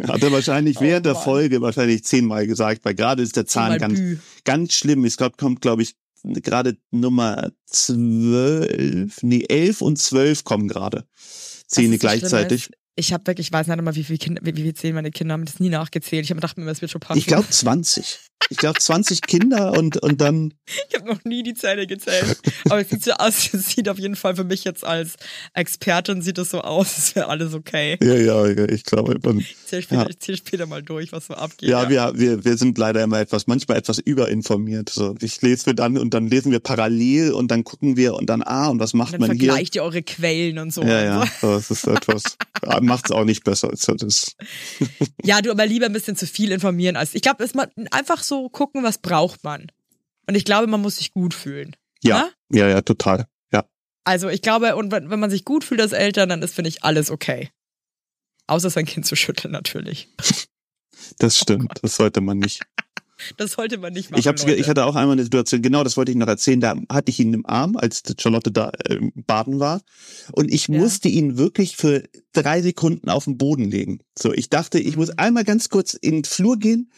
[0.07, 1.23] Hat er wahrscheinlich Oh während der Mann.
[1.23, 4.17] Folge wahrscheinlich zehnmal gesagt, weil gerade ist der Zahn ganz, Bü.
[4.45, 5.05] ganz schlimm.
[5.05, 11.05] Es kommt, kommt glaube ich, gerade Nummer zwölf, nee, elf und zwölf kommen gerade.
[11.67, 12.71] Zähne so gleichzeitig.
[12.71, 14.95] ist, Ich habe wirklich, ich weiß nicht immer, wie viele Kinder, wie, wie viel Zähne
[14.95, 16.25] meine Kinder haben, das nie nachgezählt.
[16.25, 17.19] Ich habe gedacht, mir, das wird schon passen.
[17.19, 18.19] Ich glaube 20.
[18.49, 20.55] Ich glaube 20 Kinder und, und dann,
[20.89, 22.39] Ich habe noch nie die Zähne gezählt.
[22.67, 25.17] Aber es sieht so aus, es sieht auf jeden Fall für mich jetzt als
[25.55, 27.99] Expertin sieht es so aus, es wäre alles okay.
[28.03, 30.09] ja, ja, ja, ich glaube, dann, Ich zähle später, Ja.
[30.09, 31.69] ich zähl später mal durch, was so abgeht.
[31.69, 34.89] ja, wir, wir, wir sind leider immer etwas, manchmal etwas überinformiert.
[34.91, 38.27] So, ich lese mir dann und dann lesen wir parallel und dann gucken wir und
[38.31, 39.49] dann, ah, und was macht Und dann man hier?
[39.51, 40.83] vergleicht ihr eure Quellen und so.
[40.83, 42.23] Ja, ja, Also, so, das ist etwas,
[42.81, 43.71] macht's auch nicht besser.
[43.71, 44.35] Also das,
[45.23, 47.15] ja, du aber lieber ein bisschen zu viel informieren als.
[47.15, 49.67] Ich glaube, es mal einfach so gucken, was braucht man.
[50.29, 51.75] Und ich glaube, man muss sich gut fühlen.
[52.03, 53.27] ja, ja, ja, total.
[53.53, 53.65] Ja.
[54.05, 56.69] Also ich glaube, und wenn, wenn man sich gut fühlt als Eltern, dann ist, finde
[56.69, 57.51] ich, alles okay.
[58.47, 60.09] Außer sein Kind zu schütteln, natürlich.
[61.19, 62.61] Das stimmt, das sollte man nicht.
[63.37, 64.19] Das sollte man nicht machen.
[64.19, 64.63] Ich, hab's, ge- Leute.
[64.63, 67.21] ich hatte auch einmal eine Situation, genau das wollte ich noch erzählen, da hatte ich
[67.21, 69.83] ihn im Arm, als Charlotte da äh, baden war
[70.33, 70.79] und ich Ja.
[70.79, 72.03] musste ihn wirklich für
[72.33, 73.99] drei Sekunden auf den Boden legen.
[74.19, 76.91] So, ich dachte, ich muss einmal ganz kurz in den Flur gehen,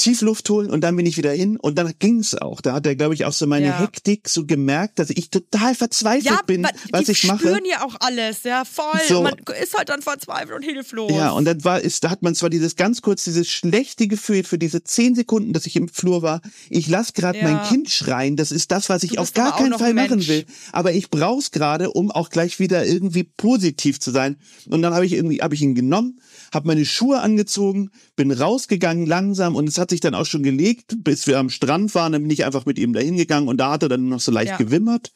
[0.00, 2.60] tief Luft holen und dann bin ich wieder hin und dann ging's auch.
[2.60, 3.78] Da hat er, glaube ich, auch so meine Ja.
[3.80, 7.40] Hektik so gemerkt, dass ich total verzweifelt ja, bin, wa- was die ich mache.
[7.40, 8.98] spüren ja auch alles, ja, voll.
[9.08, 9.22] So.
[9.22, 11.12] Man ist halt dann verzweifelt und hilflos.
[11.12, 14.42] Ja, und dann war, ist, da hat man zwar dieses ganz kurz, dieses schlechte Gefühl
[14.44, 16.40] für diese zehn Sekunden, dass ich im Flur war.
[16.70, 17.44] Ich lass gerade Ja.
[17.44, 18.36] mein Kind schreien.
[18.36, 20.46] Das ist das, was ich auf gar keinen Fall machen will.
[20.72, 24.36] Aber ich brauch's gerade, um auch gleich wieder irgendwie positiv zu sein.
[24.68, 26.20] Und dann habe ich irgendwie, habe ich ihn genommen,
[26.54, 30.94] habe meine Schuhe angezogen, bin rausgegangen langsam und es hat sich dann auch schon gelegt,
[31.04, 32.12] bis wir am Strand waren.
[32.12, 34.32] Dann bin ich einfach mit ihm dahin gegangen und da hat er dann noch so
[34.32, 34.56] leicht Ja.
[34.56, 35.12] gewimmert.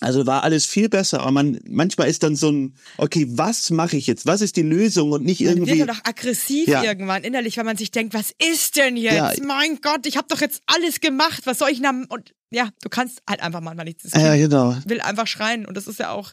[0.00, 3.96] Also war alles viel besser, aber man manchmal ist dann so ein, okay, was mache
[3.96, 4.26] ich jetzt?
[4.26, 5.76] Was ist die Lösung und nicht Man irgendwie.
[5.80, 6.84] wird doch aggressiv Ja.
[6.84, 9.38] irgendwann innerlich, weil man sich denkt, was ist denn jetzt?
[9.38, 9.44] Ja.
[9.44, 11.42] Mein Gott, ich habe doch jetzt alles gemacht.
[11.46, 12.04] Was soll ich denn?
[12.04, 14.04] Und ja, du kannst halt einfach manchmal nichts.
[14.04, 14.76] Das Ja, Kind genau.
[14.86, 16.30] will einfach schreien und das ist ja auch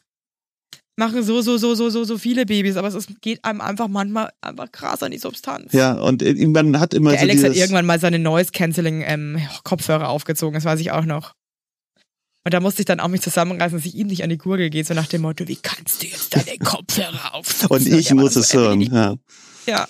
[0.97, 3.87] machen so so so so so so viele Babys, aber es ist, geht einem einfach
[3.87, 5.73] manchmal einfach krass an die Substanz.
[5.73, 6.21] Ja, und
[6.53, 10.53] man hat immer Der so Alex hat irgendwann mal seine Noise Cancelling ähm, Kopfhörer aufgezogen,
[10.55, 11.33] das weiß ich auch noch.
[12.45, 14.69] Und da musste ich dann auch mich zusammenreißen, dass ich ihm nicht an die Gurgel
[14.69, 17.67] gehe, so nach dem Motto, wie kannst du jetzt deine Kopfhörer aufsetzen?
[17.69, 18.81] und ich war muss es so, hören.
[18.81, 19.15] Ja.
[19.65, 19.87] Ja.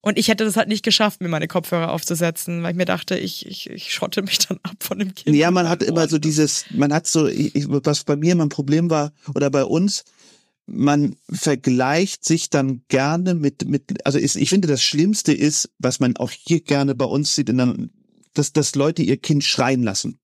[0.00, 3.18] Und ich hätte das halt nicht geschafft, mir meine Kopfhörer aufzusetzen, weil ich mir dachte,
[3.18, 5.36] ich, ich, ich schotte mich dann ab von dem Kind.
[5.36, 8.88] ja, man hat immer so dieses, man hat so, ich- was bei mir mein Problem
[8.88, 10.04] war oder bei uns,
[10.66, 16.00] man vergleicht sich dann gerne mit, mit, also ist, ich finde das Schlimmste ist, was
[16.00, 17.74] man auch hier gerne bei uns sieht, in der,
[18.34, 20.18] dass, dass Leute ihr Kind schreien lassen.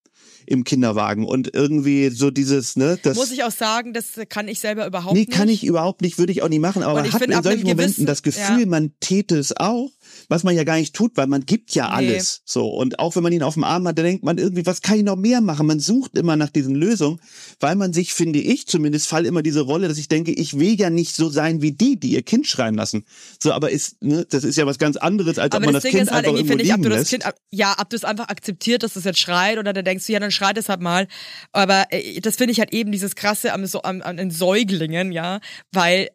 [0.44, 3.16] im Kinderwagen und irgendwie so dieses, ne, das.
[3.16, 5.30] Muss ich auch sagen, das kann ich selber überhaupt Nee, nicht.
[5.30, 7.62] kann ich überhaupt nicht, würde ich auch nicht machen, aber man ich hat in solchen
[7.62, 8.66] Momenten gewissen- das Gefühl, ja.
[8.66, 9.88] man täte es auch,
[10.32, 12.08] was man ja gar nicht tut, weil man gibt ja Nee.
[12.08, 12.40] alles.
[12.44, 12.66] So.
[12.68, 14.96] Und auch wenn man ihn auf dem Arm hat, dann denkt man irgendwie, was kann
[14.96, 15.66] ich noch mehr machen?
[15.66, 17.20] Man sucht immer nach diesen Lösungen,
[17.60, 20.74] weil man sich, finde ich, zumindest fall immer diese Rolle, dass ich denke, ich will
[20.80, 23.04] ja nicht so sein wie die, die ihr Kind schreien lassen.
[23.40, 25.82] So, aber ist, ne, das ist ja was ganz anderes, als ob Aber man das
[25.82, 27.10] Ding Kind ist halt einfach irgendwo finde ich, ob liegen lässt.
[27.10, 30.06] Kind, ab- ja, ob du es einfach akzeptiert, dass es jetzt schreit oder dann denkst
[30.06, 31.06] du, ja, dann schreit es halt mal.
[31.52, 35.12] Aber äh, das finde ich halt eben dieses krasse am, so, am, an den Säuglingen,
[35.12, 35.40] ja,
[35.72, 36.08] weil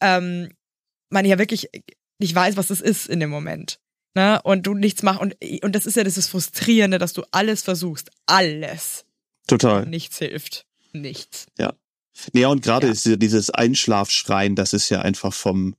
[0.00, 0.50] ähm,
[1.10, 1.68] man ja wirklich
[2.18, 3.78] nicht weiß, was es ist in dem Moment.
[4.14, 4.40] Ne?
[4.44, 5.20] Und du nichts machst.
[5.20, 8.10] Und, und das ist ja dieses Frustrierende, dass du alles versuchst.
[8.26, 9.04] Alles.
[9.46, 9.86] Total.
[9.86, 10.66] Nichts hilft.
[10.92, 11.46] Nichts.
[12.32, 12.92] Ja, und gerade Ja.
[12.92, 15.74] ist ja dieses Einschlafschreien, das ist ja einfach vom,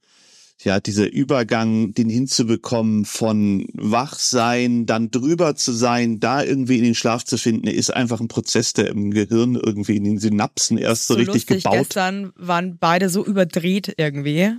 [0.61, 6.95] ja, dieser Übergang, den hinzubekommen von Wachsein, dann drüber zu sein, da irgendwie in den
[6.95, 11.07] Schlaf zu finden, ist einfach ein Prozess, der im Gehirn irgendwie in den Synapsen erst
[11.07, 11.63] so, richtig lustig.
[11.63, 11.77] gebaut.
[11.77, 14.53] Gestern waren beide so überdreht irgendwie.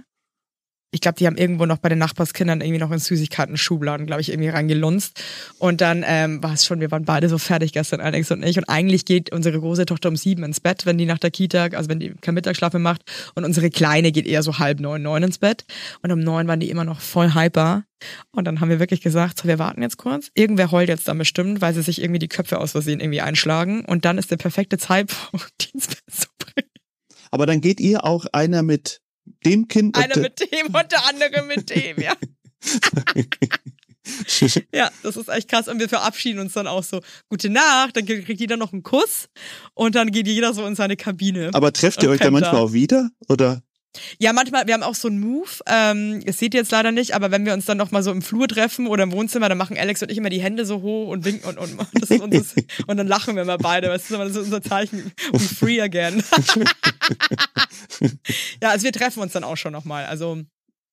[0.93, 4.31] Ich glaube, die haben irgendwo noch bei den Nachbarskindern irgendwie noch in Süßigkeiten-Schubladen, glaube ich,
[4.31, 5.21] irgendwie reingelunzt.
[5.59, 8.57] Und dann ähm, war es schon, wir waren beide so fertig gestern, Alex und ich.
[8.57, 11.65] Und eigentlich geht unsere große Tochter um sieben ins Bett, wenn die nach der Kita,
[11.73, 13.03] also wenn die kein Mittagsschlaf mehr macht.
[13.35, 15.65] Und unsere Kleine geht eher so halb neun, neun ins Bett.
[16.03, 17.85] Und um neun waren die immer noch voll hyper.
[18.31, 20.31] Und dann haben wir wirklich gesagt, so, wir warten jetzt kurz.
[20.35, 23.85] Irgendwer heult jetzt dann bestimmt, weil sie sich irgendwie die Köpfe aus Versehen irgendwie einschlagen.
[23.85, 26.71] Und dann ist der perfekte Zeitpunkt, die ins Bett zu bringen.
[27.31, 29.01] Aber dann geht ihr auch einer mit
[29.45, 29.97] dem Kind.
[29.97, 32.15] Einer der- mit dem und der andere mit dem, ja.
[34.73, 35.67] Ja, das ist echt krass.
[35.69, 39.29] Und wir verabschieden uns dann auch so, gute Nacht, dann kriegt jeder noch einen Kuss
[39.75, 41.51] und dann geht jeder so in seine Kabine.
[41.53, 42.59] Aber trefft ihr euch dann manchmal da.
[42.59, 43.11] auch wieder?
[43.29, 43.63] Oder?
[44.19, 47.15] Ja, manchmal, wir haben auch so einen Move, ähm, das seht ihr jetzt leider nicht,
[47.15, 49.59] aber wenn wir uns dann noch mal so im Flur treffen oder im Wohnzimmer, dann
[49.59, 52.21] machen Alex und ich immer die Hände so hoch und winken und, und, das ist
[52.21, 52.45] unser,
[52.87, 56.23] und dann lachen wir immer beide, weißt du, das ist unser Zeichen, we free again.
[58.63, 60.43] ja, also wir treffen uns dann auch schon noch mal, also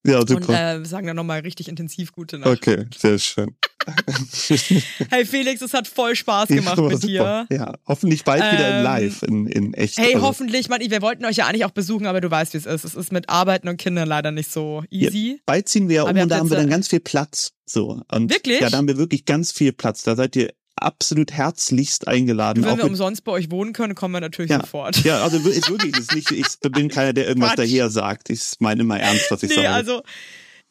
[0.06, 0.82] Ja, und super.
[0.82, 2.50] äh, sagen dann noch mal richtig intensiv gute Nacht.
[2.50, 3.56] okay, sehr schön.
[5.10, 7.46] Hey Felix, es hat voll Spaß gemacht Ja, mit super.
[7.50, 7.56] dir.
[7.58, 9.98] Ja, hoffentlich bald wieder in Ähm, live, in, in echt.
[9.98, 12.58] Hey, Also, hoffentlich, man, wir wollten euch ja eigentlich auch besuchen, aber du weißt, wie
[12.60, 12.84] es ist.
[12.86, 15.42] Es ist mit Arbeiten und Kindern leider nicht so easy.
[15.46, 17.52] Bald ziehen wir ja um und da haben wir dann äh, ganz viel Platz.
[17.66, 18.02] So.
[18.12, 18.62] Und Wirklich?
[18.62, 20.04] Ja, da haben wir wirklich ganz viel Platz.
[20.04, 22.64] Da seid ihr absolut herzlichst eingeladen.
[22.64, 24.60] Wenn auch wir umsonst bei euch wohnen können, kommen wir natürlich Ja.
[24.62, 25.04] sofort.
[25.04, 27.60] ja, also ist wirklich, ist nicht, ich bin keiner, der irgendwas Quatsch.
[27.60, 28.30] daher sagt.
[28.30, 29.70] Ich meine immer ernst, was ich nee, sage.
[29.70, 30.04] also,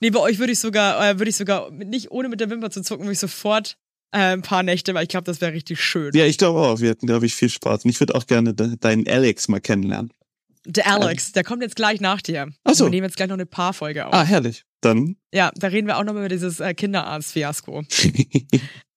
[0.00, 2.70] nee, bei euch würde ich sogar, äh, würde ich sogar, nicht ohne mit der Wimper
[2.70, 3.76] zu zucken, würde ich sofort
[4.12, 6.12] äh, ein paar Nächte, weil ich glaube, das wäre richtig schön.
[6.14, 6.80] ja, ich glaube auch.
[6.80, 7.84] Wir hatten, glaube ich, viel Spaß.
[7.84, 10.12] Und ich würde auch gerne de deinen Alex mal kennenlernen.
[10.66, 12.48] Der Alex, der kommt jetzt gleich nach dir.
[12.62, 12.84] Ach so.
[12.84, 14.14] Wir nehmen jetzt gleich noch eine Paarfolge auf.
[14.14, 14.64] Ah, herrlich.
[14.80, 15.16] Dann.
[15.32, 17.82] Ja, da reden wir auch noch mal über dieses äh, Kinderarzt-Fiasko.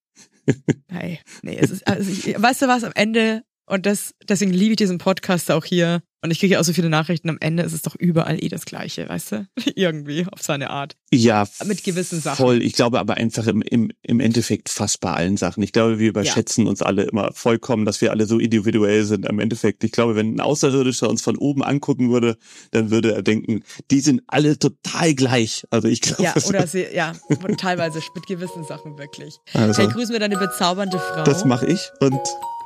[0.89, 4.72] Hey, nee, es ist, also ich, weißt du was, am Ende, und das, deswegen liebe
[4.72, 7.61] ich diesen Podcast auch hier, und ich kriege ja auch so viele Nachrichten, am Ende
[7.61, 9.47] ist es doch überall eh das Gleiche, weißt du?
[9.76, 10.95] Irgendwie, auf seine Art.
[11.13, 12.38] ja, Mit gewissen Sachen.
[12.38, 12.63] voll.
[12.63, 15.61] Ich glaube aber einfach im, im, im Endeffekt fast bei allen Sachen.
[15.61, 19.28] Ich glaube, wir überschätzen uns alle immer vollkommen, dass wir alle so individuell sind.
[19.28, 22.38] Im Endeffekt, ich glaube, wenn ein Außerirdischer uns von oben angucken würde,
[22.72, 23.61] dann würde er denken,
[23.91, 25.63] die sind alle total gleich.
[25.70, 27.13] Also ich glaube, Ja, oder sie, ja,
[27.43, 29.36] und teilweise mit gewissen Sachen wirklich.
[29.53, 31.24] also, Hey, grüß mir deine bezaubernde Frau.
[31.24, 32.20] das mache ich und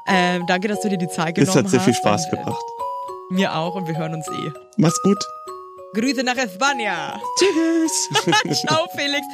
[0.10, 2.34] ähm, danke, dass du dir die Zeit es genommen hat sehr viel hast Spaß und,
[2.34, 2.66] äh, gebracht.
[3.32, 4.52] Mir auch und wir hören uns eh.
[4.78, 5.24] Mach's gut.
[5.94, 7.20] Grüße nach Espanja.
[7.38, 8.62] Tschüss.
[8.68, 9.26] Ciao, Felix.